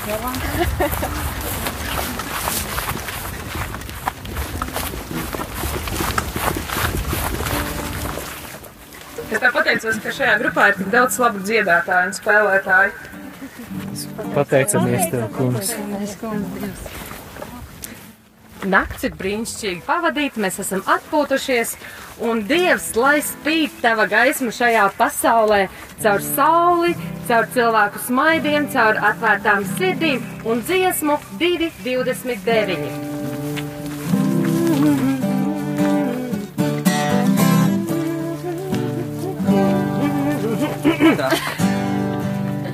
Piedodiet. 0.09 1.19
Es 9.29 9.43
tā 9.43 9.51
pateicos, 9.53 9.99
ka 10.01 10.13
šajā 10.17 10.39
grupā 10.41 10.71
ir 10.71 10.79
tik 10.79 10.89
daudz 10.95 11.19
labu 11.21 11.43
dziedātāju 11.45 12.09
un 12.09 12.15
spēlētāju. 12.17 12.93
Pateicamies 14.33 15.11
Tev, 15.13 15.27
kungs. 15.37 15.75
Nakts 18.65 19.05
ir 19.05 19.13
brīnišķīgi 19.21 19.85
pavadīta, 19.85 20.41
mēs 20.43 20.57
esam 20.65 20.81
atpūtušies, 20.89 21.77
un 22.21 22.43
Dievs, 22.49 22.95
lai 22.99 23.19
spīd 23.25 23.71
tava 23.83 24.07
gaisma 24.11 24.51
šajā 24.55 24.89
pasaulē, 24.99 25.69
caur 26.03 26.23
sauli, 26.25 26.97
caur 27.29 27.47
cilvēku 27.55 28.03
smaidiem, 28.07 28.69
caur 28.73 28.99
atvērtām 29.11 29.67
sirdīm 29.77 30.25
un 30.49 30.63
dziesmu 30.67 31.19
229. 31.41 33.17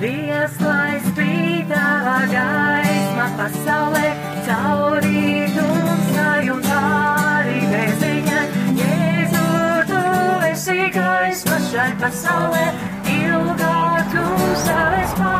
Dievs, 0.04 0.56
lai 0.60 0.94
spīd 1.04 1.70
tava 1.70 2.18
gaisma 2.32 3.26
pasaulē, 3.38 3.83
But 12.00 12.12
somewhere 12.12 12.72
you'll 13.06 13.54
go 13.54 13.74
to 14.12 14.56
satisfy 14.56 15.33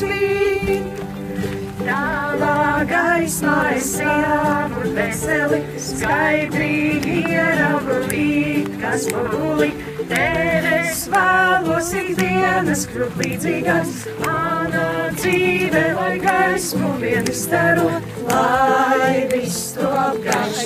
svīt. 0.00 0.88
Tavā 1.80 2.84
gaismā 2.88 3.56
es 3.74 3.94
ievu 4.04 4.92
veseli, 4.96 5.60
skaidri 5.80 6.72
ieraugu 7.24 8.00
it 8.16 8.70
kas 8.82 9.06
pūli. 9.10 9.70
Tev 10.10 10.68
es 10.74 11.04
vēlos 11.12 11.90
ikdienas 11.96 12.86
kļūt 12.90 13.18
līdzīgāks, 13.22 13.98
mana 14.24 14.86
dzīve, 15.18 15.84
lai 15.98 16.14
gaismu 16.24 16.94
vien 17.02 17.30
izstaro, 17.30 17.88
lai 18.28 19.26
viss 19.32 19.76
to 19.78 19.92
apgāž, 20.04 20.64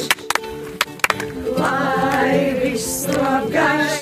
lai 1.61 2.41
viss 2.63 3.05
to 3.11 3.21
apgāž. 3.37 3.94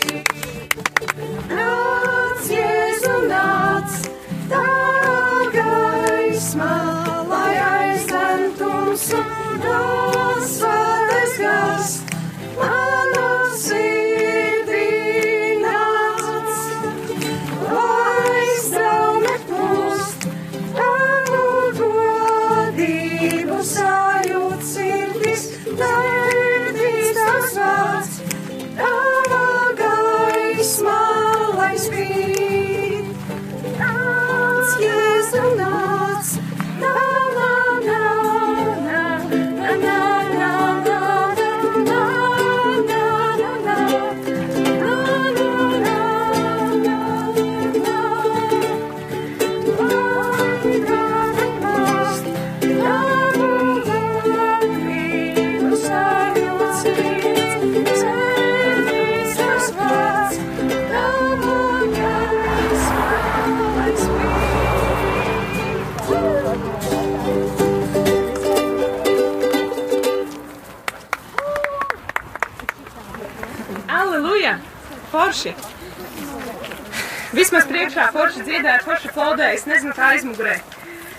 Aizmugurē. 80.23 80.59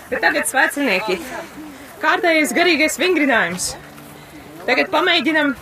Bet 0.08 0.22
tagad 0.24 0.48
svecinieki. 0.48 1.18
Kārtējais 2.00 2.52
garīgais 2.56 2.96
vingrinājums. 3.00 3.74
Tagad 4.64 4.90
pamēģinam, 4.92 5.54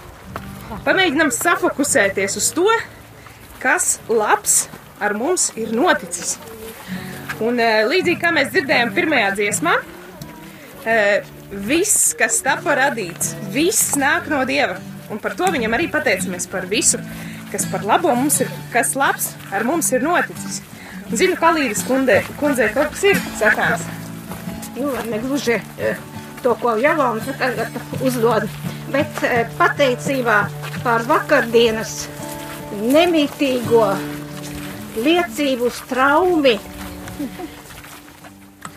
pamēģinam 0.87 1.33
safokusēties 1.35 2.39
uz 2.39 2.51
to, 2.55 2.69
kas 3.63 3.97
labs 4.11 4.67
ar 5.03 5.15
mums 5.19 5.51
ir 5.59 5.75
noticis. 5.75 6.37
Un 7.43 7.59
eh, 7.59 7.83
līdzīgi 7.89 8.21
kā 8.23 8.31
mēs 8.35 8.53
dzirdējām 8.55 8.93
pirmajā 8.95 9.31
dziesmā, 9.39 9.77
eh, 10.87 11.31
viss, 11.51 12.13
kas 12.19 12.39
tapa 12.47 12.77
radīts, 12.79 13.35
viss 13.55 13.97
nāk 13.99 14.31
no 14.31 14.45
Dieva. 14.47 14.79
Un 15.11 15.19
par 15.23 15.35
to 15.39 15.51
viņam 15.51 15.75
arī 15.75 15.91
pateicamies 15.91 16.47
par 16.51 16.69
visu, 16.71 17.03
kas 17.51 17.67
par 17.71 17.83
labo 17.87 18.15
mums 18.15 18.39
ir, 18.45 18.51
kas 18.73 18.95
labs 18.99 19.33
ar 19.53 19.67
mums 19.67 19.91
ir 19.93 20.07
noticis. 20.07 20.62
Un 21.13 21.19
zinu, 21.21 21.35
ka 21.37 21.51
Līdas 21.53 21.83
kundzei 21.85 22.23
kundze 22.41 22.71
kaut 22.73 22.95
kas 22.95 23.03
ir 23.05 23.19
sakāms. 23.37 23.83
nu, 24.79 24.93
negluži 25.11 25.59
eh, 25.77 25.99
to, 26.41 26.55
ko 26.63 26.73
Javonta 26.81 27.35
tagad 27.37 27.75
uzdod, 28.01 28.47
bet 28.95 29.21
eh, 29.29 29.43
pateicībā 29.59 30.37
par 30.81 31.05
vakardienas 31.11 31.93
nemītīgo 32.81 33.91
liecību 35.05 35.69
straumi 35.83 36.55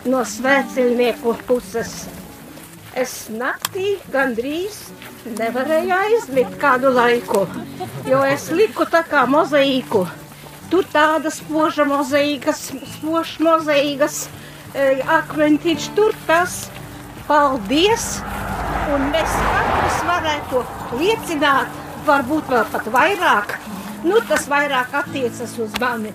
no 0.04 0.20
svētceļnieku 0.34 1.34
puses. 1.48 1.94
Es 2.92 3.16
naktī 3.32 3.96
gandrīz 4.12 4.76
nevarēju 5.40 5.96
aizmigt 6.02 6.60
kādu 6.60 6.92
laiku, 7.00 7.46
jo 8.12 8.22
es 8.28 8.50
liku 8.52 8.84
tā 8.92 9.06
kā 9.08 9.24
mozaīku. 9.24 10.04
Tur 10.70 10.86
tādas 10.90 11.38
spoža 11.40 11.86
mozaīkas, 11.86 12.64
spoža 12.96 13.44
mozaīkas, 13.46 14.24
e, 14.74 14.88
akmentiņš, 15.18 15.90
tur 15.98 16.16
tas. 16.26 16.64
Paldies! 17.26 18.20
Un 18.94 19.08
mēs 19.10 19.32
katrs 19.42 20.02
varētu 20.06 20.60
liecināt, 20.98 21.78
varbūt 22.06 22.52
vēl 22.52 22.66
pat 22.70 22.90
vairāk. 22.94 23.56
Nu, 24.06 24.20
tas 24.28 24.46
vairāk 24.50 24.94
attiecas 24.94 25.56
uz 25.62 25.74
mani. 25.82 26.12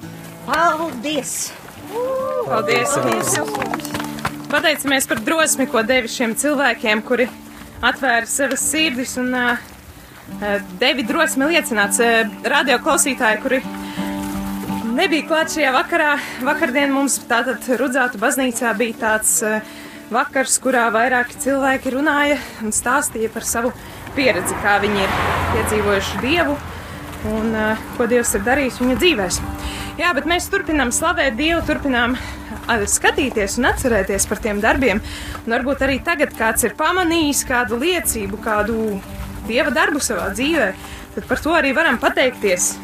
Paldies! 0.47 1.51
Paldies! 2.47 2.95
Pateicamies 4.51 5.07
par 5.07 5.19
drosmi, 5.23 5.67
ko 5.71 5.83
devi 5.87 6.11
šiem 6.11 6.35
cilvēkiem, 6.39 7.03
kuri 7.07 7.27
atvēra 7.83 8.27
savas 8.27 8.63
sirdis 8.71 9.17
un 9.19 9.31
uh, 9.35 9.59
devi 10.79 11.05
drosmi 11.07 11.47
liecināt 11.51 11.99
uh, 12.03 12.33
radio 12.51 12.79
klausītāji, 12.83 13.39
kuri 13.43 13.61
nebija 14.95 15.27
klāt 15.29 15.53
šajā 15.53 15.71
vakarā. 15.75 16.11
Vakardien 16.45 16.91
mums 16.93 17.17
tātad 17.29 17.65
Rudzātu 17.79 18.19
baznīcā 18.21 18.73
bija 18.79 18.97
tāds 19.01 19.37
uh, 19.45 19.61
vakars, 20.11 20.57
kurā 20.63 20.87
vairāki 20.93 21.39
cilvēki 21.43 21.93
runāja 21.95 22.37
un 22.65 22.75
stāstīja 22.75 23.31
par 23.33 23.47
savu 23.47 23.71
pieredzi, 24.15 24.57
kā 24.63 24.77
viņi 24.83 25.03
ir 25.05 25.15
piedzīvojuši 25.55 26.21
Dievu 26.25 26.57
un 27.31 27.55
uh, 27.55 27.87
ko 27.97 28.09
Dievs 28.11 28.35
ir 28.35 28.45
darījis 28.47 28.81
viņa 28.81 28.99
dzīvēs. 29.01 29.41
Jā, 30.01 30.11
bet 30.17 30.27
mēs 30.29 30.49
turpinām 30.51 30.91
slavēt 30.95 31.37
Dievu, 31.39 31.61
turpinām 31.67 32.17
skatīties 32.87 33.57
un 33.59 33.67
atcerēties 33.71 34.27
par 34.29 34.39
tiem 34.43 34.61
darbiem. 34.63 35.01
Un 35.45 35.55
varbūt 35.55 35.83
arī 35.85 35.99
tagad 36.05 36.33
kāds 36.37 36.63
ir 36.67 36.77
pamanījis 36.79 37.43
kādu 37.49 37.79
liecību, 37.81 38.39
kādu 38.43 39.01
Dieva 39.47 39.73
darbu 39.73 39.99
savā 39.99 40.29
dzīvē, 40.35 40.71
tad 41.15 41.27
par 41.27 41.41
to 41.43 41.53
arī 41.57 41.73
varam 41.75 41.97
pateikties. 41.99 42.75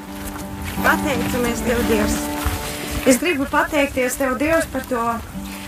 Pateicamies 0.83 1.61
Tev, 1.65 1.79
Dievs! 1.89 2.15
Es 3.07 3.17
gribu 3.17 3.45
pateikties 3.49 4.17
Tev, 4.19 4.35
Dievs, 4.37 4.67
par 4.69 4.83
to 4.89 5.03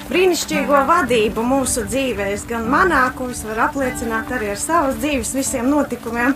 brīnišķīgo 0.10 0.82
vadību 0.90 1.44
mūsu 1.46 1.84
dzīvēs, 1.90 2.46
gan 2.50 2.68
manā, 2.70 3.02
ko 3.18 3.30
es 3.34 3.42
varu 3.46 3.64
apliecināt 3.66 4.30
arī 4.36 4.52
ar 4.54 4.60
savas 4.62 5.00
dzīves 5.02 5.34
visiem 5.38 5.70
notikumiem. 5.70 6.36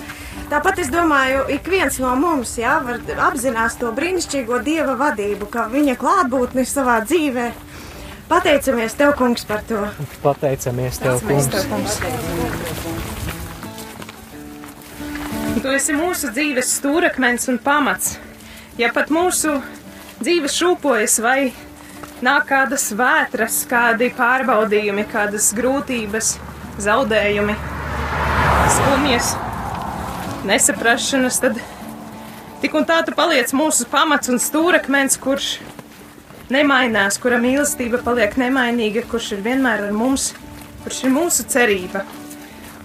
Tāpat 0.49 0.81
es 0.83 0.89
domāju, 0.93 1.45
ik 1.53 1.69
viens 1.69 1.99
no 2.01 2.15
mums 2.17 2.55
jā, 2.61 2.79
var 2.85 3.01
apzinās 3.29 3.77
to 3.81 3.93
brīnišķīgo 3.93 4.61
dieva 4.65 4.97
vadību, 4.99 5.49
kā 5.53 5.67
viņa 5.73 5.97
klātbūtni 6.01 6.65
savā 6.69 6.99
dzīvē. 7.05 7.47
Pateicamies 8.29 8.97
Tev, 8.97 9.13
kungs, 9.19 9.45
par 9.45 9.61
to! 9.69 9.85
Pateicamies 10.25 11.01
Tev, 11.01 11.21
kungs! 11.27 11.49
Tev, 11.53 11.63
kungs. 11.69 12.01
Tu 15.63 15.69
esi 15.71 15.93
mūsu 15.95 16.33
dzīves 16.33 16.77
stūrakmens 16.79 17.49
un 17.53 17.59
pamats. 17.61 18.17
Ja 18.73 18.87
pat 18.89 19.11
mūsu 19.13 19.59
dzīve 20.17 20.49
šūpojas 20.49 21.19
vai 21.21 21.51
nāk 22.25 22.47
kādas 22.49 22.87
vētras, 22.97 23.59
kādi 23.69 24.07
pārbaudījumi, 24.17 25.03
kādas 25.11 25.51
grūtības, 25.53 26.31
zaudējumi, 26.81 27.53
skumjas, 28.73 29.35
nesaprašanas, 30.49 31.37
tad 31.43 31.61
tik 32.63 32.73
un 32.73 32.89
tā 32.89 33.03
tu 33.05 33.13
paliec 33.13 33.53
mūsu 33.53 33.85
pamats 33.93 34.33
un 34.33 34.41
stūrakmens, 34.41 35.21
kurš 35.21 35.53
nemainās, 36.49 37.21
kura 37.21 37.37
mīlestība 37.43 38.01
paliek 38.01 38.33
nemainīga, 38.41 39.05
kurš 39.11 39.35
ir 39.37 39.45
vienmēr 39.45 39.85
ar 39.91 39.93
mums, 39.93 40.31
kurš 40.81 41.05
ir 41.05 41.13
mūsu 41.13 41.45
cerība. 41.45 42.07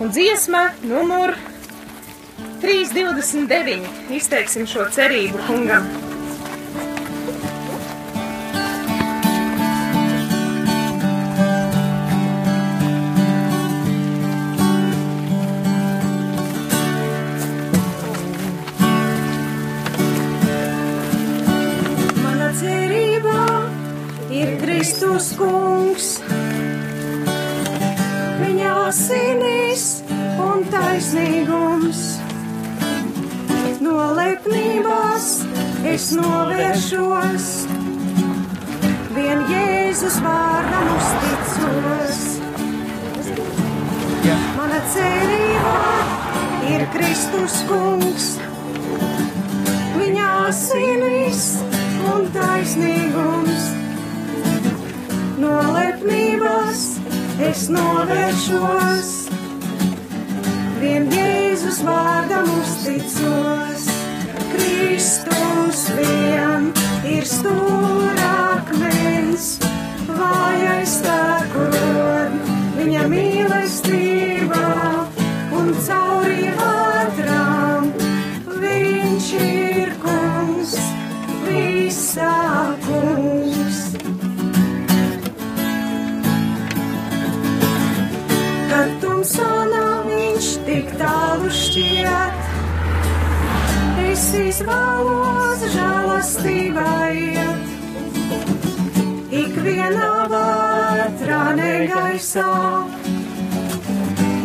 Un 0.05 0.13
dziesma 0.13 0.67
numur 0.85 1.33
3,29. 2.63 3.81
Izteiksim 4.19 4.67
šo 4.67 4.89
cerību 4.95 5.47
kungam. 5.47 6.08
Es 35.99 36.13
novēršos, 36.15 37.47
vien 39.17 39.41
Jēzus 39.51 40.19
vārdam 40.23 40.91
uzticos. 40.95 42.21
Mana 44.55 44.79
cerība 44.93 45.73
ir 46.71 46.85
Kristus 46.95 47.57
kungs. 47.71 48.29
Viņa 49.97 50.29
asinīs 50.45 51.49
un 52.13 52.31
taisnīgums. 52.37 53.67
No 55.43 55.57
lepnības 55.75 56.85
es 57.51 57.67
novēršos, 57.75 59.15
vien 60.79 61.11
Jēzus 61.19 61.83
vārdam 61.91 62.55
uzticos. 62.61 63.89
Kristus 65.69 65.93
vien 65.93 66.73
ir 67.05 67.29
stūrakmens, 67.29 69.61
vājais 70.09 70.97
spēku 70.97 71.61
rod, 71.75 72.33
viņa 72.79 73.03
mīlestībā 73.13 74.71
un 75.59 75.69
cauri 75.85 76.49
ātrām. 76.57 77.93
Viņš 78.65 79.27
ir 79.43 79.93
kungs, 80.01 80.73
visā 81.45 82.33
kungs. 82.89 83.79
Kad 88.73 88.89
tumsā 89.05 89.53
nav 89.75 90.09
viņš 90.09 90.47
tik 90.65 90.89
tālu 90.97 91.53
šķiet, 91.61 92.28
es 94.29 94.35
izvēlos 94.61 95.63
žēlastībā 95.73 96.89
iet. 97.17 97.69
Ikvienā 99.39 100.11
vētrā 100.33 101.39
negaisā, 101.57 102.49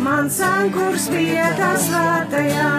mans 0.06 0.38
ankurs 0.46 1.08
vietā 1.12 1.72
svētajā. 1.84 2.72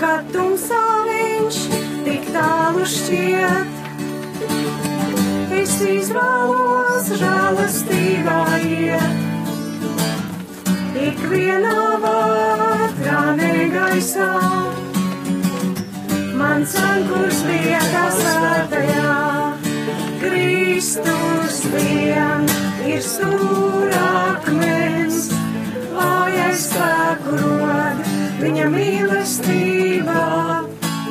Kad 0.00 0.32
tumsā 0.32 0.82
viņš 1.10 1.60
tik 2.08 2.32
tālu 2.32 2.88
šķiet, 2.94 3.70
es 5.60 5.76
izvēlos 5.98 7.12
žēlastībā 7.20 8.40
iet. 8.72 9.22
Ikvienā 11.12 11.80
vētrā 12.00 12.53
negaisā, 13.94 14.26
mans 16.34 16.74
ankurs 16.74 17.42
vietā 17.46 18.10
svētajā. 18.10 19.54
Kristus 20.18 21.60
vien 21.70 22.42
ir 22.88 23.02
stūrakmens, 23.06 24.18
vājais 25.94 26.66
spēku 26.66 27.38
rod, 27.38 27.98
viņa 28.42 28.66
mīlestībā 28.74 30.26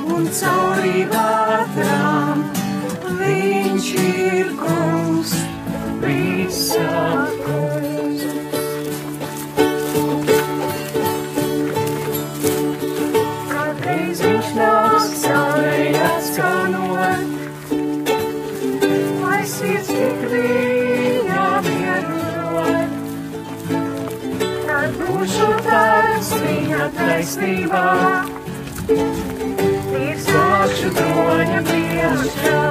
un 0.04 0.28
cauri 0.28 1.08
vētrām. 1.14 2.44
Viņš 3.24 3.86
ir 4.04 4.48
kungs, 4.60 5.32
visā 6.04 7.23
taisnībā, 26.92 27.84
ir 30.00 30.18
sākšu 30.26 30.90
droņa 30.98 31.62
priekšā. 31.70 32.62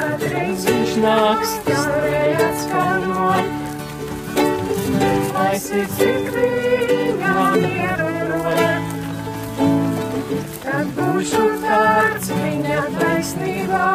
Kādreiz 0.00 0.66
viņš 0.68 0.92
nāks 1.04 1.54
caurēji 1.66 2.36
atskanot, 2.46 3.46
lai 5.36 5.54
sirds 5.66 5.98
tik 6.00 6.30
viņa 6.36 7.36
vienot. 7.62 8.90
Kad 10.66 10.92
būšu 10.98 11.46
tāds 11.66 12.34
viņa 12.42 12.82
taisnībā, 13.00 13.88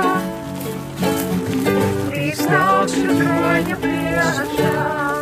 ir 2.23 2.41
sākšu 2.43 3.07
droņa 3.21 3.81
priekšā. 3.85 5.16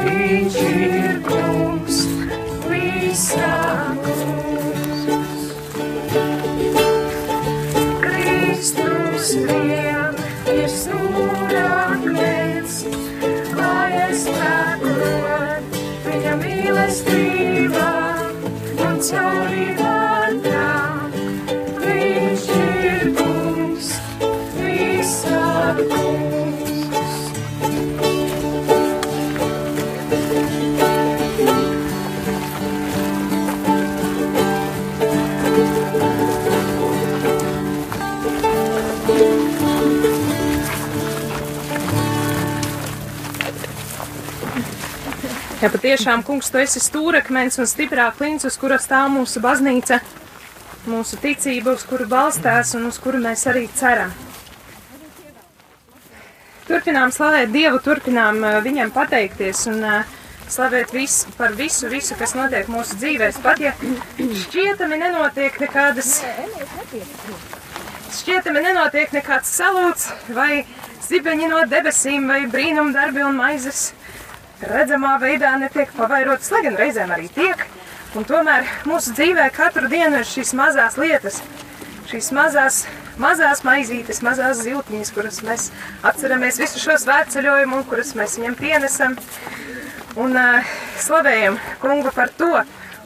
Viņš 0.00 0.56
ir 0.64 1.20
kungs, 1.26 1.98
visā 2.66 3.69
Jā, 45.60 45.68
patiešām, 45.68 46.22
kungs, 46.24 46.46
tu 46.48 46.56
esi 46.56 46.80
stūrakmens 46.80 47.58
un 47.60 47.66
stiprā 47.68 48.06
klints, 48.16 48.46
uz 48.48 48.54
kura 48.56 48.78
stāv 48.80 49.10
mūsu 49.12 49.42
baznīca, 49.44 49.98
mūsu 50.88 51.18
ticība, 51.20 51.74
uz 51.76 51.84
kuru 51.84 52.06
balstās 52.08 52.70
un 52.78 52.86
uz 52.88 52.96
kuru 52.96 53.20
mēs 53.20 53.44
arī 53.50 53.66
ceram. 53.76 54.14
Turpinām 56.64 57.12
slavēt 57.12 57.52
Dievu, 57.52 57.76
turpinām 57.84 58.40
viņam 58.64 58.94
pateikties 58.96 59.66
un 59.68 59.84
slavēt 60.48 60.96
visu, 60.96 61.28
par 61.36 61.52
visu, 61.60 61.92
visu, 61.92 62.16
kas 62.16 62.32
notiek 62.40 62.72
mūsu 62.72 62.96
dzīvēs. 63.04 63.44
Pat 63.44 63.60
ja 63.60 63.76
šķietami 64.16 64.96
nenotiek 65.04 65.60
nekādas, 65.60 66.22
šķietami 68.22 68.64
nenotiek 68.70 69.12
nekāds 69.20 69.52
salūts 69.60 70.08
vai 70.32 70.62
zibeņi 71.04 71.52
no 71.52 71.66
debesīm 71.68 72.32
vai 72.32 72.46
brīnumdarbi 72.48 73.28
un 73.28 73.36
maizes 73.44 73.90
redzamā 74.66 75.16
veidā 75.20 75.52
netiek 75.60 75.92
pavairotas, 75.96 76.50
lai 76.52 76.62
gan 76.66 76.78
reizēm 76.80 77.12
arī 77.14 77.28
tiek. 77.34 77.64
Un 78.18 78.26
tomēr 78.26 78.66
mūsu 78.90 79.14
dzīvē 79.14 79.46
katru 79.54 79.88
dienu 79.90 80.18
ir 80.18 80.26
šīs 80.26 80.50
mazās 80.58 80.96
lietas, 80.98 81.38
šīs 82.10 82.32
mazās, 82.34 82.80
mazās 83.22 83.62
maizītes, 83.66 84.22
mazās 84.26 84.64
ziltiņas, 84.64 85.12
kuras 85.14 85.40
mēs 85.46 85.68
atceramies 86.10 86.58
visu 86.58 86.82
šo 86.82 86.98
svētceļojumu 87.04 87.78
un 87.78 87.86
kuras 87.86 88.12
mēs 88.18 88.36
viņam 88.40 88.58
pienesam. 88.58 89.16
Un 90.18 90.34
uh, 90.34 90.70
slavējam 90.98 91.58
kungu 91.78 92.10
par 92.16 92.32
to. 92.34 92.50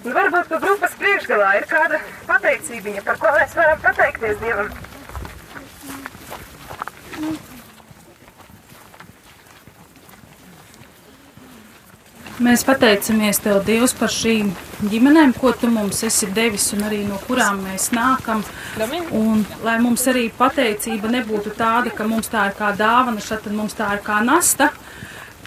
Un 0.05 0.13
varbūt, 0.17 0.49
ka 0.49 0.61
grupas 0.61 0.97
priekšgalā 1.01 1.51
ir 1.61 1.69
kāda 1.69 2.01
pateicība, 2.29 2.97
par 3.05 3.21
ko 3.21 3.33
mēs 3.37 3.57
varam 3.57 3.85
pateikties 3.85 4.41
Dievam. 4.41 4.73
Mēs 12.43 12.65
pateicamies 12.67 13.39
Tev, 13.39 13.61
Dievs, 13.63 13.93
par 13.95 14.11
šīm 14.11 14.49
ģimenēm, 14.91 15.37
ko 15.39 15.53
Tu 15.55 15.69
mums 15.71 16.01
esi 16.03 16.27
devis 16.35 16.67
un 16.75 16.83
arī 16.89 17.05
no 17.07 17.21
kurām 17.29 17.61
mēs 17.63 17.93
nākam. 17.95 18.43
Un 19.15 19.45
lai 19.63 19.77
mums 19.79 20.03
arī 20.11 20.25
pateicība 20.35 21.13
nebūtu 21.13 21.53
tāda, 21.55 21.93
ka 21.95 22.09
mums 22.11 22.33
tā 22.33 22.49
ir 22.51 22.57
kā 22.59 22.73
dāvana, 22.75 23.23
šeit 23.23 23.47
mums 23.55 23.79
tā 23.79 23.93
ir 23.95 24.03
kā 24.03 24.19
nasta. 24.27 24.73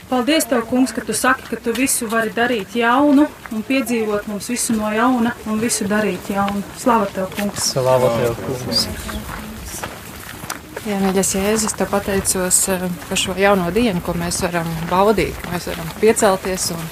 Paldies 0.08 0.48
Tev, 0.48 0.64
Kungs, 0.70 0.94
ka 0.96 1.04
Tu 1.04 1.12
saki, 1.12 1.50
ka 1.50 1.60
Tu 1.60 1.74
visu 1.76 2.08
vari 2.08 2.32
darīt 2.32 2.78
jaunu 2.80 3.28
un 3.52 3.66
piedzīvot 3.68 4.30
mums 4.32 4.48
visu 4.48 4.78
no 4.78 4.88
jauna 4.96 5.36
un 5.52 5.60
visu 5.60 5.90
darīt 5.92 6.32
jaunu. 6.32 6.64
Slava 6.80 7.12
Tev, 7.12 7.28
Kungs! 7.36 7.74
Slava 7.74 8.14
Tev, 8.16 8.40
Kungs! 8.48 8.88
Jā, 10.88 10.96
mīļais 11.04 11.34
Jēzus, 11.36 11.74
te 11.76 11.84
pateicos 11.90 12.58
eh, 12.72 12.84
par 13.10 13.20
šo 13.20 13.34
jauno 13.36 13.68
dienu, 13.76 14.00
ko 14.06 14.14
mēs 14.16 14.38
varam 14.46 14.68
baudīt, 14.88 15.36
ka 15.44 15.52
mēs 15.52 15.68
varam 15.68 15.90
piecelties 16.00 16.70
un 16.72 16.86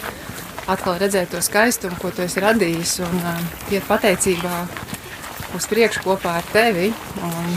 atkal 0.67 0.97
redzēt 0.99 1.31
to 1.31 1.39
skaistumu, 1.39 1.95
ko 2.01 2.11
tu 2.11 2.25
esi 2.25 2.43
radījis 2.43 2.97
un 3.05 3.15
uh, 3.21 3.39
iet 3.71 3.87
pateicībā 3.87 4.57
uz 5.55 5.67
priekšu 5.71 6.03
kopā 6.03 6.33
ar 6.41 6.49
tevi 6.51 6.89
un 7.23 7.55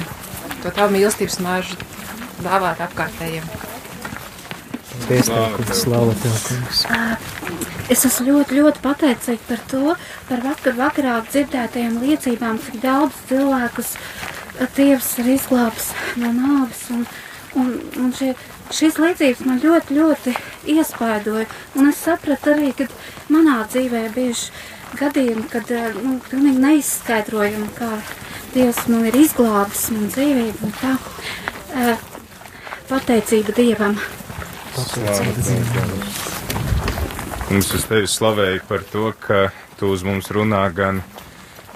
to 0.63 0.71
tavu 0.71 0.95
mīlestības 0.95 1.41
maržu 1.43 1.81
dāvāt 2.45 2.85
apkārtējiem. 2.87 3.51
Paldies, 4.93 5.35
kungs, 5.57 5.75
slava 5.83 6.15
Tev, 6.23 6.39
kungs. 6.47 6.85
Es 7.91 8.07
esmu 8.07 8.29
ļoti, 8.29 8.61
ļoti 8.61 8.85
pateicīga 8.85 9.51
par 9.51 9.67
to, 9.75 9.99
par 10.31 10.47
vakar 10.47 10.79
vakarā 10.85 11.19
dzirdētajām 11.33 11.99
liecībām, 12.05 12.63
cik 12.63 12.79
daudz 12.85 13.25
cilvēkus 13.31 13.97
Dievs 14.77 15.11
ir 15.23 15.33
izglābs 15.37 15.93
no 16.19 16.33
nāves. 16.35 16.85
Un, 16.95 17.05
un, 17.59 17.71
un 18.03 18.11
šie, 18.17 18.33
šīs 18.75 18.99
liecības 19.03 19.45
man 19.47 19.61
ļoti, 19.63 19.99
ļoti 19.99 20.35
iespaidoja. 20.75 21.47
Un 21.79 21.91
es 21.93 22.03
sapratu 22.03 22.55
arī, 22.55 22.73
ka 22.77 22.89
manā 23.33 23.61
dzīvē 23.71 24.09
bieži 24.15 24.51
gadījumi, 24.99 25.47
kad 25.53 25.71
nu, 26.03 26.19
pilnīgi 26.31 26.65
neizskaidrojami, 26.65 27.71
kā 27.79 27.93
Dievs 28.55 28.87
man 28.89 29.05
ir 29.11 29.19
izglābis 29.21 29.91
man 29.93 30.09
dzīvību 30.15 30.69
un 30.69 30.79
tā. 30.81 30.95
Pateicība 32.89 33.53
Dievam. 33.53 33.99
Mums 37.49 37.69
uz 37.77 37.85
tevi 37.89 38.09
slavēja 38.09 38.63
par 38.69 38.87
to, 38.89 39.11
ka 39.21 39.49
tu 39.79 39.93
uz 39.93 40.05
mums 40.07 40.31
runā 40.33 40.63
gan 40.75 41.03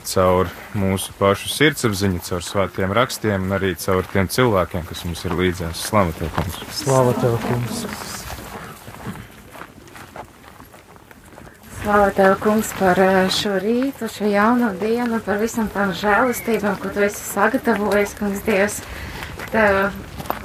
caur 0.07 0.51
mūsu 0.79 1.13
pašu 1.19 1.51
sirdsapziņu, 1.53 2.23
caur 2.27 2.45
svētiem 2.45 2.93
rakstiem 2.97 3.47
un 3.47 3.57
arī 3.59 3.75
caur 3.81 4.07
tiem 4.13 4.29
cilvēkiem, 4.31 4.87
kas 4.89 5.05
mums 5.07 5.25
ir 5.29 5.37
līdzās. 5.39 5.87
Slava 5.89 6.15
tev, 6.19 6.33
kungs! 6.37 6.61
Slava 6.83 7.15
tev, 7.21 7.39
kungs! 7.47 7.87
Slava 11.83 12.11
tev, 12.15 12.37
kungs, 12.39 12.69
par 12.79 13.01
eh, 13.03 13.25
šo 13.35 13.57
rītu, 13.59 14.07
šo 14.07 14.29
jauno 14.31 14.69
dienu, 14.79 15.19
par 15.27 15.41
visam 15.43 15.67
tām 15.73 15.91
žēlastībām, 15.99 16.77
ko 16.79 16.93
tu 16.95 17.03
esi 17.09 17.19
sagatavojis, 17.33 18.15
kungs, 18.21 18.45
Dievs. 18.47 18.79
Tev 19.51 19.91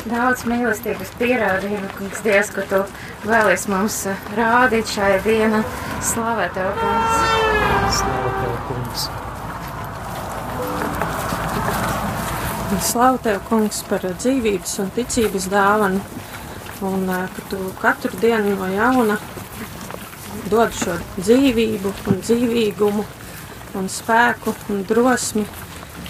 daudz 0.09 0.47
mīlestības 0.49 1.13
pierādījumu, 1.21 1.93
kungs, 1.99 2.25
Dievs, 2.25 2.49
ka 2.57 2.65
tu 2.71 2.81
vēlies 3.29 3.67
mums 3.69 3.99
eh, 4.09 4.27
rādīt 4.39 4.89
šai 4.97 5.13
dienai. 5.27 5.61
Slava 6.01 6.49
tev, 6.57 6.73
kungs! 6.81 7.23
Slava 8.01 8.35
tev, 8.41 8.59
kungs! 8.71 9.09
Slavu 12.67 13.17
tev, 13.23 13.37
kungs, 13.47 13.77
par 13.87 14.03
dzīvības 14.03 14.73
un 14.83 14.89
ticības 14.91 15.45
dāvanu, 15.47 16.01
un 16.83 17.05
ka 17.07 17.45
tu 17.47 17.59
katru 17.79 18.19
dienu 18.19 18.57
no 18.59 18.67
jauna 18.67 19.15
dod 20.51 20.75
šo 20.75 20.97
dzīvību 21.15 21.93
un 22.11 22.19
dzīvīgumu 22.25 23.05
un 23.79 23.87
spēku 23.87 24.51
un 24.73 24.83
drosmi 24.89 25.45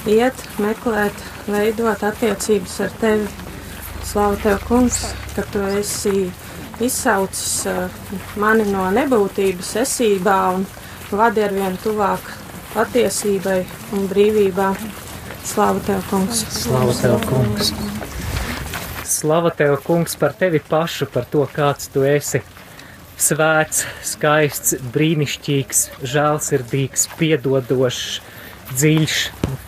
iet, 0.09 0.43
meklēt, 0.57 1.21
veidot 1.45 2.03
attiecības 2.09 2.79
ar 2.87 2.99
tevi. 3.05 3.29
Slavu 4.07 4.41
tev, 4.41 4.59
kungs, 4.65 5.01
ka 5.35 5.45
tu 5.53 5.61
esi 5.77 6.27
izsaucis 6.81 7.67
mani 8.41 8.65
no 8.73 8.89
nebūtības 8.97 9.75
esībā 9.85 10.39
un 10.57 10.65
vadi 11.11 11.45
ar 11.45 11.53
vien 11.53 11.77
tuvāk 11.85 12.33
patiesībai 12.73 13.61
un 13.93 14.09
brīvībā. 14.09 14.73
Slāva 15.47 15.79
tev, 15.79 16.01
kungs! 16.09 16.41
Slāva 16.51 16.93
tev, 16.99 17.13
kungs! 17.29 17.69
Slava 19.07 19.51
tev, 19.55 19.77
kungs, 19.85 20.17
par 20.19 20.33
tevi 20.35 20.59
pašu, 20.59 21.07
par 21.13 21.23
to, 21.31 21.45
kāds 21.53 21.87
tu 21.93 22.03
esi. 22.03 22.41
Svēts, 23.17 23.85
skaists, 24.05 24.75
brīnišķīgs, 24.93 25.83
žēlsirdīgs, 26.13 27.07
piedodošs, 27.17 28.01
dziļš, 28.73 29.15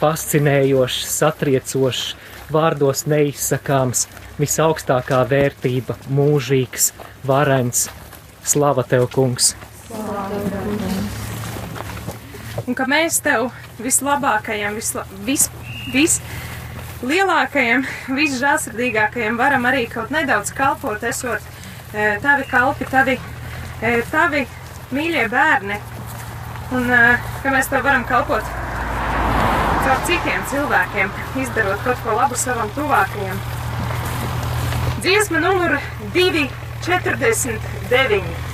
fascinējošs, 0.02 1.00
satriecošs, 1.16 2.04
vārdos 2.52 3.06
neizsakāms, 3.08 4.06
visaugstākā 4.42 5.24
vērtība, 5.32 5.96
mūžīgs, 6.12 6.92
varens. 7.24 7.88
Slava 8.44 8.84
tev, 8.84 9.08
kungs! 9.16 9.56
Slava 9.88 10.44
tev, 10.44 10.70
kungs. 10.76 11.20
Un 12.70 12.76
ka 12.78 12.86
mēs 12.86 13.16
tev 13.26 13.48
vislabākajam, 13.82 14.76
visla, 14.78 15.02
vis, 15.26 15.48
vislielākajam, 15.94 17.86
visžēlsirdīgākajam 18.18 19.38
varam 19.40 19.68
arī 19.70 19.86
kaut 19.92 20.14
nedaudz 20.14 20.54
kalpot, 20.58 21.04
esot 21.04 21.42
e, 21.94 22.18
tavi 22.24 22.48
kalpi, 22.50 22.90
tavi, 22.90 23.20
e, 23.82 24.00
tavi 24.12 24.46
mīļie 24.96 25.28
bērni. 25.32 25.78
Un 26.78 26.92
e, 26.94 27.04
ka 27.44 27.54
mēs 27.54 27.72
tev 27.72 27.86
varam 27.88 28.06
kalpot 28.10 28.58
caur 29.90 30.02
citiem 30.06 30.44
cilvēkiem, 30.52 31.10
izdarot 31.42 31.80
kaut 31.86 32.00
ko 32.04 32.10
labu 32.18 32.36
savam 32.38 32.70
tuvākajam. 32.76 33.38
Dziesma 35.02 35.40
numur 35.42 35.72
249. 36.14 38.49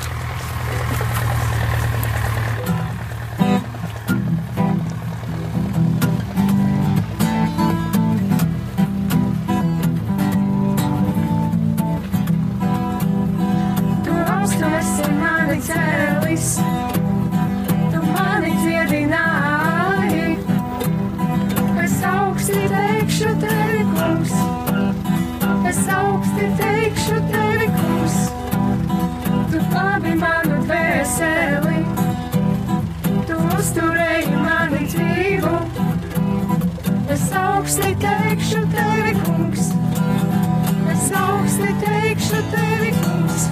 augsti 37.66 37.96
teikšu 37.98 38.60
tevi, 38.70 39.12
kungs. 39.26 39.72
Es 40.92 41.06
augsti 41.18 41.72
teikšu 41.82 42.42
tevi, 42.52 42.92
kungs. 43.02 43.48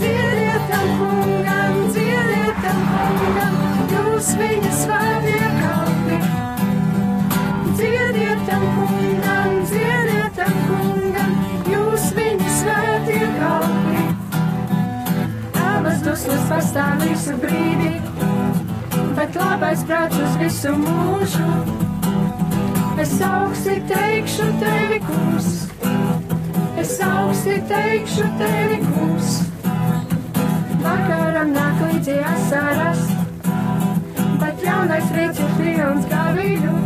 Dziedietam 0.00 0.88
kungam, 0.98 1.78
dziedietam 1.94 2.82
kungam, 2.90 3.56
jūs 3.94 4.28
viņa 4.36 4.74
svētie 4.82 5.48
kalni. 5.62 6.20
Dziedietam 7.80 8.68
kungam, 8.76 9.58
dziedietam 9.72 10.60
kungam, 10.68 11.34
jūs 11.72 12.12
viņa 12.20 12.54
svētie 12.60 13.24
kalni. 13.40 14.06
Tavas 15.56 16.04
dusmas 16.04 16.48
pastāv 16.52 17.00
visu 17.08 17.40
brīdi, 17.40 17.96
bet 19.16 19.40
labais 19.40 19.88
prāts 19.88 20.20
uz 20.20 20.42
visu 20.44 20.76
mūžu. 20.84 21.87
Augsti 23.18 23.82
teikšu 23.88 24.44
tevi, 24.60 24.98
kungs, 25.02 25.46
es 26.78 27.00
augsti 27.02 27.56
teikšu 27.68 28.26
tevi, 28.38 28.78
kungs. 28.84 29.30
Vakaram 30.84 31.50
nāk 31.50 31.80
līdzi 31.82 32.14
asaras, 32.32 33.02
bet 34.38 34.62
jaunais 34.62 35.10
rīts 35.16 35.42
ir 35.42 35.54
pilns 35.58 36.06
gavību. 36.12 36.76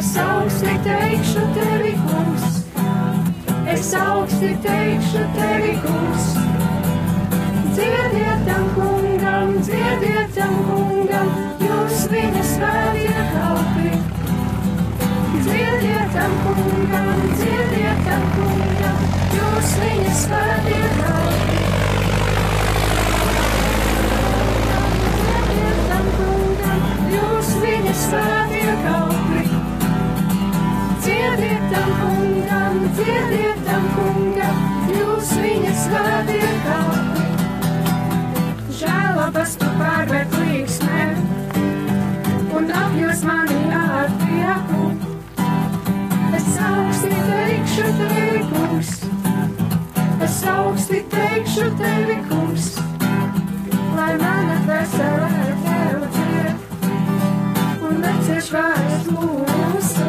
Es 0.00 0.12
augsti 0.24 0.76
teikšu 0.86 1.44
tevi, 1.58 1.92
kungs, 2.08 2.60
es 3.74 3.90
augsti 4.02 4.54
teikšu 4.64 5.26
tevi, 5.36 5.74
kungs. 5.84 6.30
Dziediet 7.74 8.46
tam 8.48 8.70
kungam, 8.78 9.58
dziediet 9.60 10.32
tam 10.38 10.56
kungam, 10.70 11.34
jūs 11.66 12.08
viņa 12.14 12.48
kalpi. 12.56 12.97
Dziediet 15.68 16.14
kungam, 16.42 17.18
dziediet 17.36 18.06
kungam, 18.34 19.00
jūs 19.36 19.72
viņa 19.82 20.12
svētie 20.16 20.78
kalpi. 20.94 21.58
Dziediet 25.18 25.82
tam 25.90 26.06
kungam, 26.14 26.86
jūs 27.12 27.50
viņa 27.64 27.94
svētie 28.00 28.76
kalpi. 28.86 29.44
Dziediet 31.04 31.68
tam 31.74 31.92
kungam, 32.00 32.80
dziediet 32.96 33.60
tam 33.68 33.84
kungam, 33.98 34.62
jūs 34.94 35.34
viņa 35.42 35.74
svētie 35.84 36.52
kalpi. 36.64 37.26
Žēlabas 38.80 39.58
tu 39.60 39.68
pārvērt 39.82 40.40
līksmē 40.40 41.10
un 42.56 42.72
apjūs 42.86 43.26
mani 43.28 43.60
ar 43.82 44.16
prieku. 44.24 44.97
Augsti 46.78 47.08
teikšu 47.10 47.86
tevi, 47.98 48.40
kungs, 48.50 48.90
es 50.22 50.36
augsti 50.46 50.98
teikšu 51.10 51.66
tevi, 51.78 52.16
kungs, 52.28 52.66
lai 53.96 54.14
mana 54.20 54.58
veselē 54.68 55.48
tev 55.64 56.04
dzied. 56.14 56.56
Un 57.88 57.98
necieš 58.04 58.50
vairs 58.54 59.08
mūsu. 59.10 60.06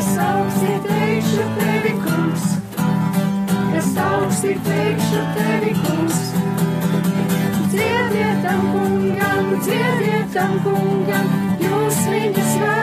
Es 0.00 0.08
augsti 0.28 0.78
teikšu 0.86 1.48
tevi, 1.58 1.92
kungs, 2.06 2.46
es 3.82 3.90
augsti 4.06 4.54
teikšu 4.68 5.26
tevi, 5.36 5.74
kungs. 5.82 6.22
Dziediet 7.74 8.40
tam 8.46 8.64
kungam, 8.72 9.52
dziediet 9.60 10.32
tam 10.38 10.56
kungam, 10.64 11.36
jūs 11.60 12.00
viņa 12.08 12.46
svētie 12.54 12.81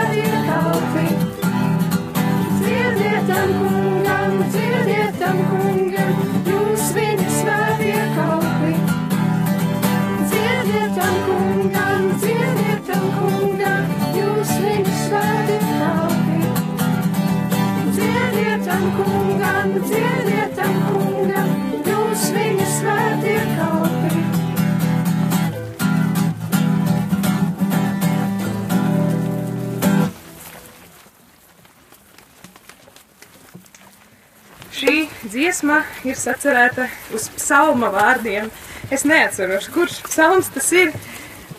dziesma 35.69 35.85
ir 36.03 36.17
sacerēta 36.17 36.87
uz 37.13 37.29
psalma 37.35 37.91
vārdiem. 37.93 38.49
Es 38.89 39.03
neatceros, 39.05 39.67
kurš 39.69 39.99
psalms 40.07 40.49
tas 40.49 40.71
ir, 40.73 40.91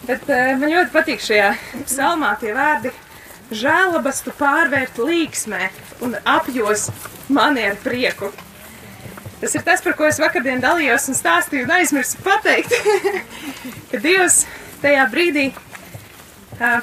bet 0.07 0.25
uh, 0.27 0.57
man 0.59 0.73
ļoti 0.73 0.91
patīk 0.91 1.21
šajā 1.23 1.53
psalmā 1.87 2.33
tie 2.41 2.53
vārdi. 2.53 2.91
Žēlabas 3.51 4.23
tu 4.25 4.33
pārvērt 4.35 4.99
līksmē 4.99 5.71
un 6.03 6.17
apjos 6.25 6.89
mani 7.29 7.69
ar 7.69 7.77
prieku. 7.83 8.33
Tas 9.41 9.55
ir 9.55 9.63
tas, 9.63 9.83
par 9.83 9.95
ko 9.95 10.07
es 10.07 10.19
vakardien 10.19 10.61
dalījos 10.61 11.07
un 11.11 11.17
stāstīju 11.19 11.69
un 11.69 11.75
aizmirsu 11.79 12.19
pateikt, 12.25 12.75
ka 13.93 14.01
Dievs 14.03 14.45
tajā 14.83 15.07
brīdī, 15.13 15.53
uh, 16.59 16.83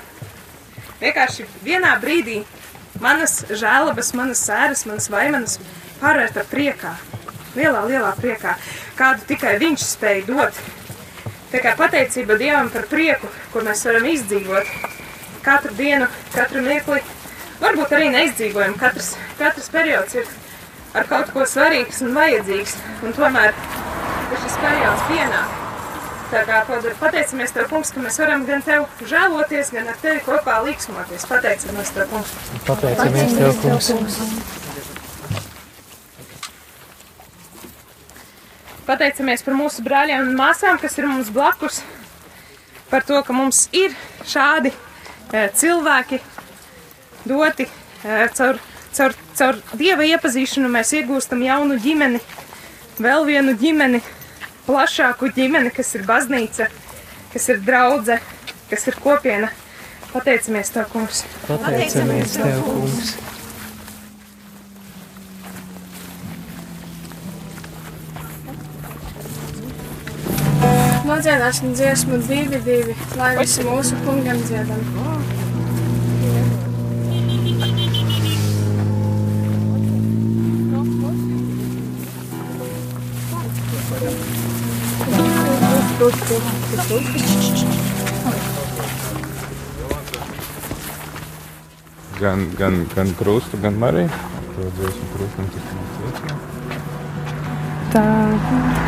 vienkārši 1.04 1.48
vienā 1.68 1.98
brīdī 2.00 2.46
manas 3.04 3.42
žēlabas, 3.52 4.14
manas 4.16 4.48
sēras, 4.48 4.88
manas 4.88 5.12
vaimanas 5.12 5.60
pārvērta 6.02 6.44
priekā, 6.52 6.94
lielā, 7.58 7.86
lielā 7.90 8.12
priekā, 8.20 8.58
kādu 8.98 9.26
tikai 9.30 9.58
viņš 9.62 9.86
spēja 9.96 10.26
dot. 10.30 10.62
Tā 11.52 11.62
kā 11.64 11.74
pateicība 11.80 12.36
Dievam 12.40 12.70
par 12.74 12.90
prieku, 12.92 13.30
ko 13.54 13.64
mēs 13.64 13.86
varam 13.88 14.08
izdzīvot 14.10 14.72
katru 15.48 15.74
dienu, 15.78 16.10
katru 16.36 16.64
mirkli. 16.66 17.00
Varbūt 17.62 17.94
arī 17.98 18.10
neizdzīvojam, 18.14 18.76
katrs, 18.78 19.14
katrs 19.40 19.72
periods 19.74 20.18
ir 20.20 20.28
ar 20.98 21.08
kaut 21.10 21.32
ko 21.34 21.46
svarīgs 21.48 22.04
un 22.06 22.14
vajadzīgs, 22.18 22.76
un 23.06 23.16
tomēr 23.18 23.56
šis 24.34 24.60
periods 24.62 25.08
pienāk. 25.08 25.56
Tā 26.28 26.44
kā 26.44 26.60
pateicamies 27.00 27.56
Tev, 27.56 27.70
kungs, 27.72 27.94
ka 27.96 28.04
mēs 28.04 28.20
varam 28.20 28.44
gan 28.50 28.64
Tev 28.68 28.86
žēloties, 29.08 29.72
gan 29.72 29.88
ar 29.88 30.00
Tevi 30.04 30.20
kopā 30.28 30.60
līksmoties. 30.68 31.28
Pateicamies 31.32 31.96
Tev, 31.96 32.12
kungs. 32.12 32.38
Pateicamies 32.68 33.38
Tev, 33.40 33.60
kungs. 33.64 33.92
Pateicamies 33.96 34.67
par 38.88 39.58
mūsu 39.58 39.84
brāļiem 39.84 40.30
un 40.30 40.38
māsām, 40.40 40.80
kas 40.80 40.96
ir 40.98 41.10
mums 41.10 41.30
blakus, 41.34 41.82
par 42.92 43.04
to, 43.04 43.20
ka 43.28 43.36
mums 43.36 43.66
ir 43.76 43.96
šādi 44.28 44.72
e, 44.72 45.48
cilvēki 45.60 46.22
doti 47.28 47.68
e, 47.68 48.30
caur, 48.38 48.62
caur, 48.96 49.16
caur 49.36 49.60
dieva 49.76 50.08
iepazīšanu. 50.08 50.72
Mēs 50.72 50.96
iegūstam 51.02 51.44
jaunu 51.44 51.80
ģimeni, 51.84 52.24
vēl 53.04 53.28
vienu 53.28 53.58
ģimeni, 53.60 54.02
plašāku 54.68 55.34
ģimeni, 55.36 55.72
kas 55.76 55.94
ir 56.00 56.08
baznīca, 56.08 56.72
kas 57.36 57.50
ir 57.52 57.64
draudzene, 57.68 58.22
kas 58.72 58.88
ir 58.88 59.00
kopiena. 59.04 59.52
Pateicamies 60.14 60.72
Tev, 60.72 60.88
kungs! 60.94 61.26
Pateicamies 61.50 62.40
Tev, 62.40 62.62
kungs. 62.64 63.18
Nodziedāsim 71.08 71.72
dziesmu 71.72 72.18
divi, 72.28 72.58
divi, 72.66 72.94
lai 73.16 73.30
visi 73.38 73.64
mūsu 73.64 73.96
kungam 74.04 74.42
dziedam. 74.44 74.82
Gan, 92.20 92.44
gan, 92.60 92.84
gan 92.96 93.16
krustu, 93.22 93.62
gan 93.64 93.80
Mariju. 93.80 94.12
To 94.58 94.68
dziesmu 94.82 95.10
krustam 95.16 95.50
tas 95.56 95.72
nav 95.72 95.86
dziesmu. 95.96 96.38
Tā. 97.96 98.87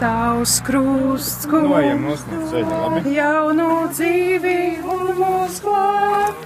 Tavs 0.00 0.62
krusts, 0.64 1.44
labi? 1.44 3.10
jaunu 3.12 3.84
dzīvi 3.92 4.80
un 4.80 5.10
mūs 5.18 5.58
glāb. 5.60 6.38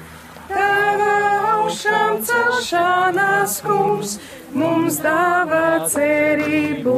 Tava 0.48 1.12
augšām 1.52 2.18
celšanās 2.26 3.55
kungs 3.62 4.16
mums 4.59 4.98
dāvā 5.05 5.86
cerību. 5.92 6.96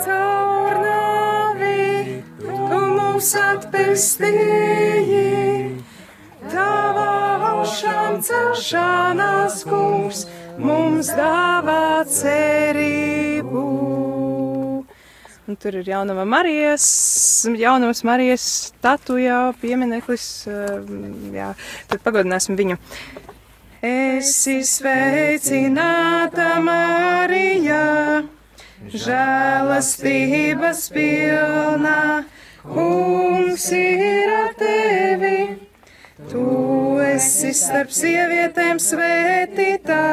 Caur 0.00 0.74
nāvi 0.82 2.22
tu 2.50 2.80
mūs 2.96 3.30
atpestīji. 3.44 5.28
Tava 6.50 7.06
augšām 7.52 8.18
celšanās 8.18 9.62
kungs 9.70 10.26
mums 10.58 11.14
dāvā 11.14 12.02
cerību. 12.18 13.89
Un 15.50 15.56
tur 15.58 15.74
ir 15.74 15.88
jaunava 15.90 16.22
Marijas, 16.22 16.84
jaunavas 17.58 18.04
Marijas 18.06 18.42
statujā, 18.68 19.38
piemineklis, 19.58 20.24
um, 20.46 21.32
jā, 21.34 21.48
tad 21.90 22.04
pagodināsim 22.04 22.54
viņu. 22.54 22.76
Esi 23.82 24.60
sveicināta 24.68 26.52
Marija, 26.62 27.80
žēlastības 28.94 30.84
pilnā, 30.94 32.02
kungs 32.68 33.64
ir 33.74 34.30
ar 34.36 34.54
tevi. 34.60 35.40
Tu 36.30 36.44
esi 37.08 37.50
starp 37.58 37.90
sievietēm 37.90 38.78
svētītā, 38.86 40.06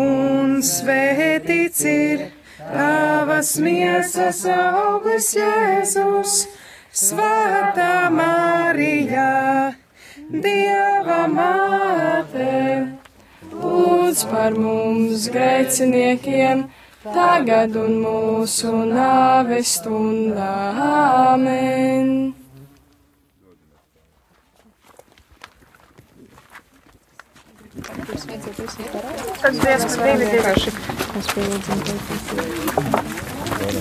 un 0.00 0.56
svētīts 0.64 1.84
ir 1.92 2.24
tavas 3.34 3.56
miesas 3.58 4.44
auglis 4.46 5.32
Jēzus, 5.34 6.34
Svētā 6.94 8.06
Marija, 8.14 9.74
Dieva 10.30 11.24
māte. 11.26 12.94
Lūdz 13.50 14.22
par 14.30 14.54
mums 14.54 15.26
grēciniekiem, 15.34 16.62
tagad 17.02 17.74
un 17.74 17.98
mūsu 18.04 18.70
nāves 18.92 19.74
stundā. 19.80 20.54
Āmen! 20.86 22.34
Tas 29.42 29.58
Dievs, 29.58 29.84
kas 29.84 29.98
divi 29.98 30.30
divi. 30.30 30.72
Mēs 31.14 31.28
pielūdzam 31.34 33.23
Lai 33.64 33.72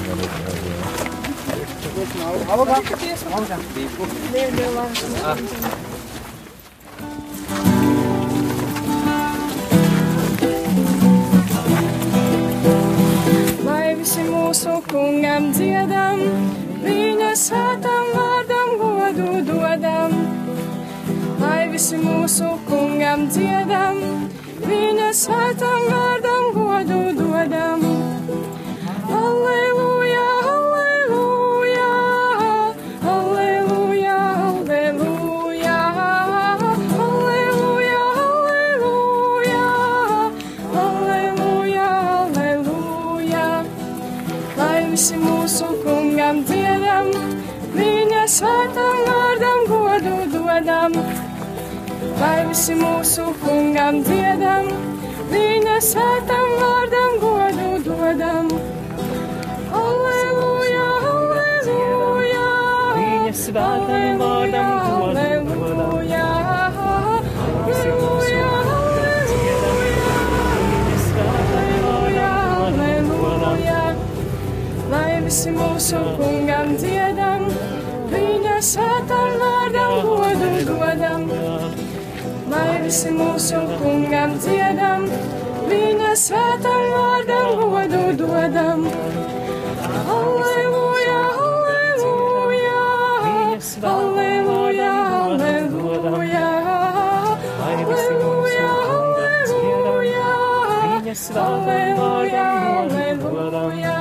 visi 13.99 14.23
mūsu 14.23 14.79
kungam 14.87 15.51
dziedam, 15.51 16.23
viņa 16.85 17.35
svētam 17.35 18.07
vārdam 18.15 18.79
godu 18.79 19.43
dodam. 19.51 20.15
Lai 21.43 21.67
visi 21.75 21.99
mūsu 21.99 22.55
kungam 22.69 23.27
dziedam, 23.27 23.99
viņa 24.63 25.11
svētam 25.25 25.81
vārdam 25.91 26.43
godu 26.55 27.01
dodam. 27.19 27.83
Visi 44.93 45.15
mūsu 45.19 45.65
kungam 45.83 46.37
dziedam, 46.47 47.07
viņa 47.73 48.21
svētam 48.29 48.99
vārdam 49.07 49.63
godu 49.71 50.13
dodam. 50.31 50.95
Lai 52.21 52.45
visi 52.51 52.77
mūsu 52.79 53.25
kungam 53.41 54.03
dziedam, 54.07 54.69
viņa 55.33 55.79
svētam 55.89 56.55
vārdam 56.61 57.19
godu 57.25 57.73
dodam. 57.89 58.72
Svētam 63.43 64.19
vārdam 64.19 64.69
godu 64.79 65.09
dodam. 65.19 65.47
alleluja, 65.53 65.89
alleluja, 72.67 73.09
alleluja. 73.31 73.81
Lai 74.93 75.11
visi 75.25 75.51
mūsu 75.57 75.99
kungam 76.19 76.71
dziedam, 76.79 77.43
viņa 78.13 78.55
svētam 78.69 79.35
vārdam 79.41 79.93
godu 80.07 80.51
dodam. 80.69 81.27
Lai 82.53 82.71
visi 82.85 83.11
mūsu 83.17 83.59
kungam 83.81 84.37
dziedam, 84.45 85.09
viņa 85.73 86.15
svētam 86.27 86.87
vārdam 86.95 87.51
godu 87.59 88.05
dodam. 88.23 88.87
Alleluja, 90.03 90.53
alleluja, 90.53 90.82
alleluja, 93.83 94.91
alleluja, 95.23 95.95
alleluja, 95.95 96.47
alleluja, 97.67 98.69
alleluja, 101.35 102.45
alleluja. 103.29 103.95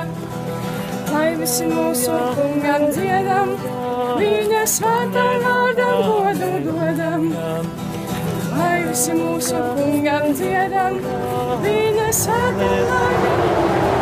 Lai 1.13 1.29
visi 1.37 1.65
mūsu 1.69 2.15
kungam 2.37 2.87
dziedam, 2.95 3.53
viņa 4.19 4.63
svētam 4.75 5.35
vārdam 5.45 5.99
godu 6.07 6.51
dodam. 6.67 7.27
Lai 8.57 8.79
visi 8.87 9.13
mūsu 9.19 9.61
kungam 9.77 10.31
dziedam, 10.33 11.01
viņa 11.67 12.09
svētam 12.23 12.79
vārdam 12.93 13.41
godu 13.43 13.67
dodam. 13.67 13.92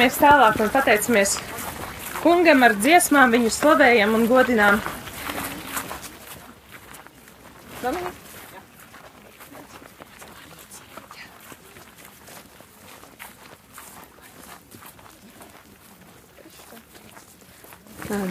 Dodamies 0.00 0.16
tālāk 0.16 0.54
un 0.64 0.70
pateicamies 0.72 1.32
kungam 2.22 2.62
ar 2.64 2.72
dziesmām, 2.72 3.34
viņu 3.34 3.50
slavējam 3.52 4.14
un 4.16 4.22
godinām. 4.30 4.78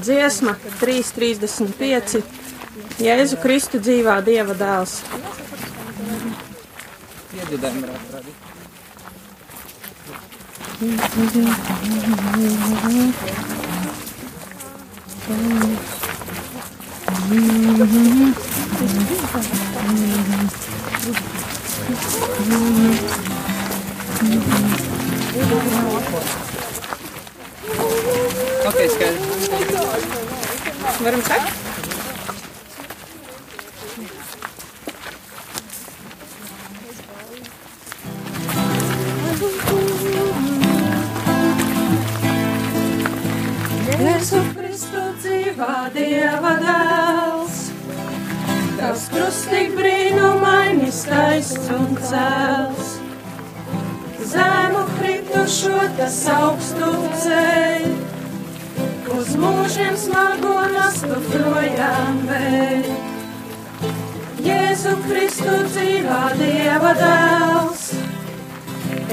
Dziesma 0.01 0.57
3.35. 0.82 2.26
Jēzu 3.05 3.43
Kristu 3.45 3.78
dzīvā 3.78 4.17
Dieva 4.26 4.57
dēls. 4.57 5.03
Iedziedājumi 7.38 7.86
varētu 7.86 8.17
radīt. 8.17 8.49
Okay, 28.66 28.89
skal. 28.89 29.14
Warum 31.03 31.22
sagt? 31.24 31.68
dēls. 66.98 67.84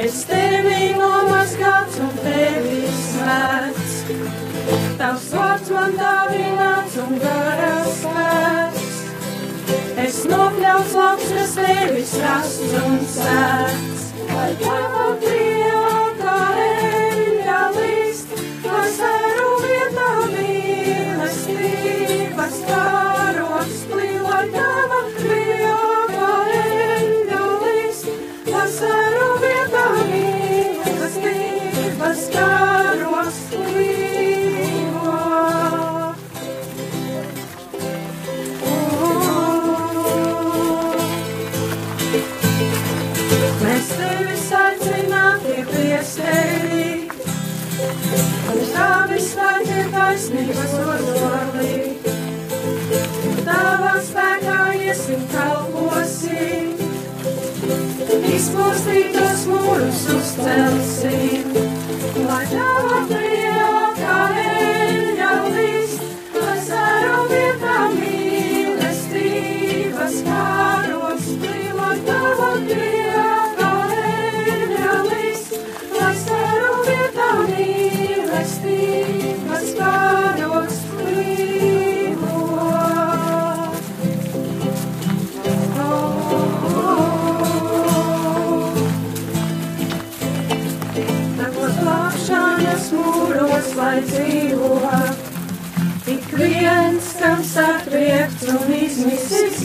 Es 0.01 0.22
tevi 0.29 0.93
nomaskāts 0.97 1.99
un 2.05 2.12
tevi 2.22 2.83
svēts. 3.01 3.95
Tavs 5.01 5.29
vārds 5.35 5.72
man 5.74 5.97
dāvināts 5.99 6.97
un 7.05 7.18
garas 7.22 7.93
svēts. 8.01 8.87
Es 10.07 10.22
nokļauts 10.31 10.97
labs, 11.01 11.31
kas 11.39 11.57
tevis 11.61 12.16
rasts 12.24 12.77
un 12.85 12.99
svēts. 13.16 14.11
Lai 14.33 14.53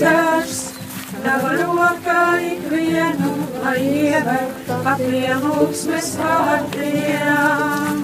gars, 0.01 0.59
tava 1.21 1.51
rokā 1.59 2.23
ik 2.41 2.65
vienu, 2.71 3.31
lai 3.61 3.77
ieved 3.85 4.69
pa 4.69 4.95
pielūgsmes 4.99 6.09
vārdiem. 6.21 8.03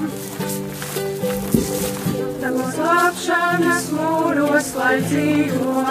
Tavos 2.43 2.77
glābšanas 2.77 3.87
mūros, 3.97 4.73
lai 4.77 4.97
dzīvo, 5.07 5.85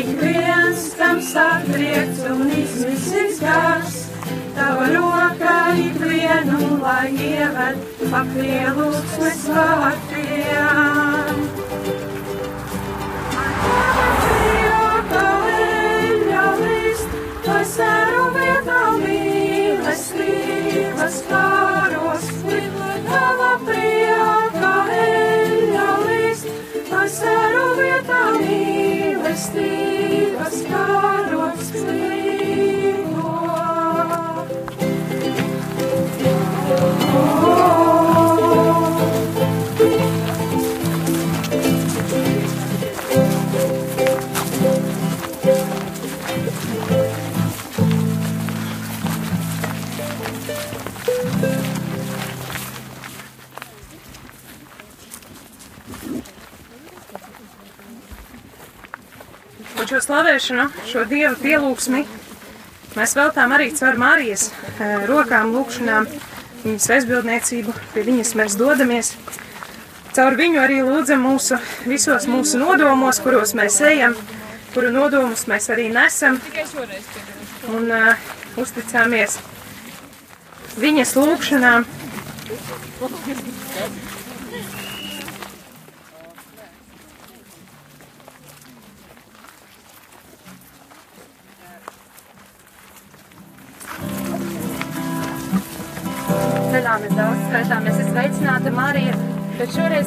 ik 0.00 0.14
viens, 0.22 0.86
kam 1.00 1.20
satriekts 1.32 2.24
un 2.32 2.46
izmisis 2.62 3.42
gars, 3.44 4.06
Tava 4.54 4.86
rokā 4.92 5.58
ik 5.80 5.96
vienu, 6.02 6.76
lai 6.82 7.08
ieved 7.14 7.84
pa 8.10 8.24
pielūgsmes 8.34 9.44
vārtiem. 9.54 10.89
Mīlestības 29.40 29.69
šo 60.00 60.06
slavēšanu, 60.06 60.64
šo 60.88 61.02
dievu 61.04 61.36
pielūgsmi 61.42 62.06
mēs 62.96 63.12
veltām 63.16 63.52
arī 63.52 63.70
caur 63.76 63.98
Marijas 64.00 64.46
eh, 64.80 65.04
rokām, 65.06 65.52
lūkšanām, 65.52 66.06
viņas 66.64 66.88
aizbildniecību, 66.96 67.74
pie 67.92 68.04
viņas 68.06 68.34
mēs 68.34 68.56
dodamies. 68.56 69.12
Caur 70.16 70.36
viņu 70.40 70.60
arī 70.62 70.80
lūdzam 70.82 71.20
mūsu, 71.22 71.58
visos 71.84 72.26
mūsu 72.26 72.58
nodomos, 72.58 73.20
kuros 73.20 73.52
mēs 73.54 73.80
ejam, 73.84 74.16
kuru 74.72 74.90
nodomus 74.90 75.44
mēs 75.46 75.68
arī 75.70 75.90
nesam. 75.92 76.40
Un 77.68 77.92
uh, 77.92 78.30
uzticāmies 78.56 79.36
viņas 80.80 81.14
lūkšanām. 81.20 81.86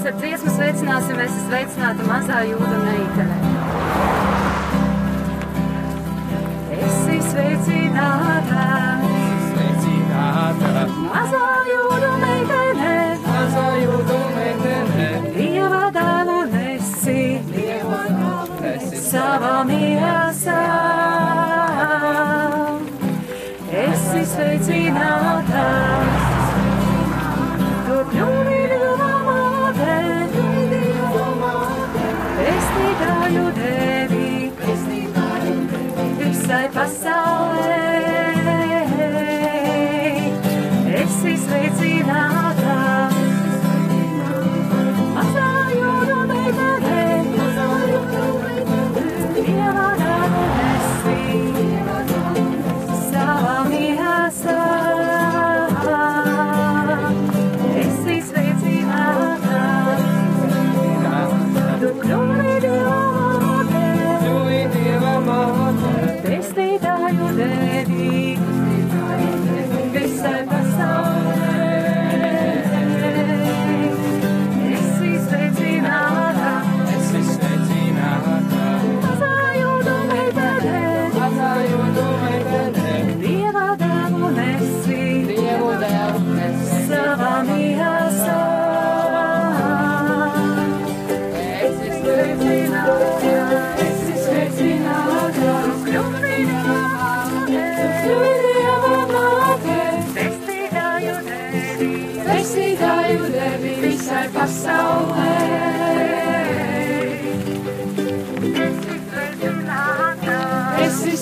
Ar 0.10 0.16
dziesmu 0.20 0.52
sveicināsim, 0.52 1.20
es 1.24 1.36
sveicinātu 1.46 2.08
mazā 2.10 2.42
jūda 2.50 2.72
meitene. 2.82 3.03
Esi 3.03 3.03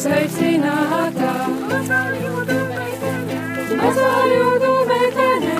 sveicināta, 0.02 1.32
mazā 3.82 4.14
jūdu 4.32 4.72
meitene, 4.90 5.58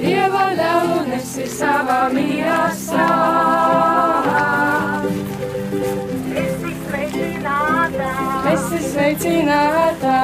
Dieva 0.00 0.46
dēlu 0.58 0.96
nesi 1.10 1.46
savā 1.50 2.00
mīlestā. 2.14 3.06
Esi 8.54 8.82
sveicināta, 8.88 10.18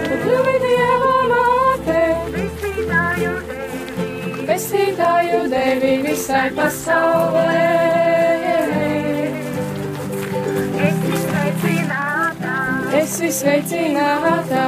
tu 0.00 0.18
kļuvi 0.24 0.56
Dieva 0.66 1.14
māte, 1.34 2.02
pestītāju 4.48 5.46
devi 5.56 5.96
visai 6.08 6.46
pasaulē. 6.56 7.91
Esi 13.02 13.28
sveicināta, 13.34 14.64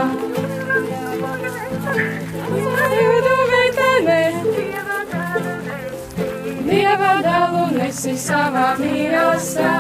Jūdu 2.94 3.34
meitene, 3.50 4.16
Dieva 6.66 7.10
dēlu 7.26 7.68
nesi 7.76 8.14
savā 8.18 8.64
mīlestā. 8.80 9.70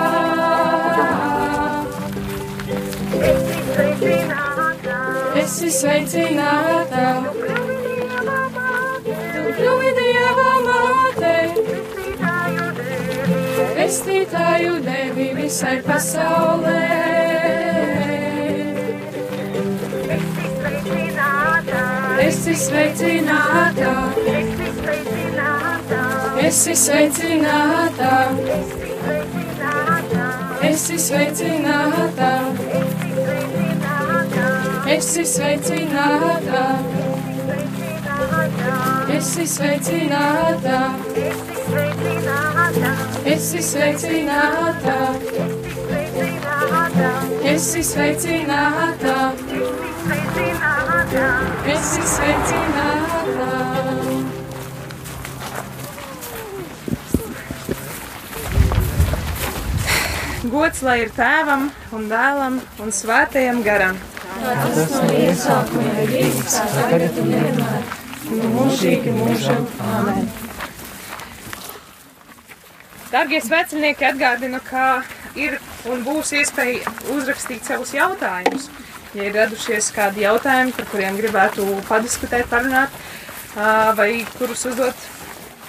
Esi 5.42 5.72
sveicināta, 5.78 7.08
tu 9.08 9.42
kļuvi 9.58 9.90
Dieva 9.98 10.54
māte, 10.68 11.34
pestītāju 13.74 14.78
devi 14.86 15.28
visai 15.42 15.76
pasaulē. 15.90 17.13
Esi 22.24 22.54
sveicināta, 22.56 23.90
esi 26.40 26.74
sveicināta, 26.82 28.12
esi 30.70 30.96
sveicināta, 31.06 32.30
esi 34.96 35.24
sveicināta, 35.34 36.64
esi 39.18 39.46
sveicināta, 39.56 40.80
esi 41.68 41.68
sveicināta, 41.68 42.78
esi 43.36 43.62
sveicināta. 43.72 44.98
Esi 47.44 47.82
sveicināta. 47.84 49.43
Gods 51.14 51.94
lai 60.82 60.96
ir 61.04 61.12
tēvam 61.14 61.70
un 61.94 62.08
dēlam 62.10 62.58
un 62.82 62.90
svētajam 62.90 63.62
garam. 63.62 63.94
Tas 64.42 64.90
no 64.90 65.06
iesākuma 65.14 65.94
ir 66.02 66.10
bijis, 66.16 66.58
tagad 66.74 67.14
un 67.22 67.30
vienmēr, 67.30 67.86
un 68.34 68.42
mūžīgi 68.56 69.14
mūžam. 69.14 69.62
Āmen. 69.94 70.26
Darbie 73.12 73.38
svecinieki, 73.44 74.08
atgādinu, 74.10 74.58
ka 74.66 75.04
ir 75.38 75.60
un 75.86 76.02
būs 76.02 76.34
iespēja 76.40 76.82
uzrakstīt 77.14 77.62
savus 77.70 77.94
jautājumus. 77.94 78.66
Ja 79.14 79.28
ir 79.28 79.36
radušies 79.36 79.92
kādi 79.94 80.24
jautājumi, 80.24 80.72
par 80.74 80.88
kuriem 80.90 81.14
gribētu 81.20 81.64
padiskutēt, 81.86 82.48
parunāt, 82.50 82.90
vai 83.94 84.08
kurus 84.34 84.64
uzdot 84.66 85.04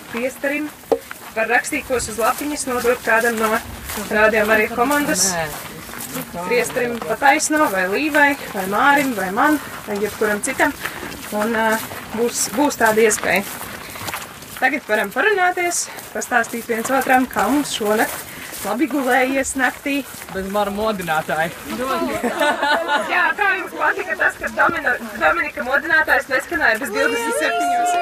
priesterim, 0.10 0.66
var 1.36 1.52
rakstīt 1.52 1.86
tos 1.86 2.10
uz 2.10 2.18
lapiņas, 2.18 2.66
nodot 2.72 3.06
kādam 3.06 3.38
no 3.38 3.52
rādījām 4.10 4.50
arī 4.56 4.66
komandas. 4.72 5.28
Priesterim 6.48 6.98
pataisno, 7.04 7.68
vai 7.70 7.86
Līvai, 7.92 8.32
vai 8.56 8.66
Mārim, 8.72 9.14
vai 9.18 9.30
man, 9.36 9.60
vai 9.86 10.00
jebkuram 10.02 10.42
citam. 10.42 10.74
Un 11.36 11.54
būs, 12.16 12.48
būs 12.56 12.80
tāda 12.82 13.04
iespēja. 13.04 13.44
Tagad 14.56 14.88
varam 14.88 15.12
parunāties, 15.12 15.90
pastāstīt 16.14 16.70
viens 16.72 16.90
otram, 16.96 17.28
kā 17.30 17.46
mums 17.52 17.76
šonakt 17.76 18.35
labi 18.66 18.88
gulējies 18.92 19.56
naktī. 19.60 19.96
Bez 20.34 20.48
mara 20.54 20.72
modinātāja. 20.74 21.50
Jā, 23.12 23.26
kā 23.38 23.48
jums 23.60 23.74
patika 23.80 24.14
tas, 24.22 24.34
ka 24.42 24.48
Domina, 24.58 24.92
Dominika 25.22 25.62
modinātājs 25.68 26.28
neskanēja 26.32 26.82
bez 26.82 26.90
27. 26.96 27.96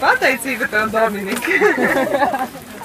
Pateicība 0.00 0.64
tev, 0.70 0.84
Dominika! 0.94 1.52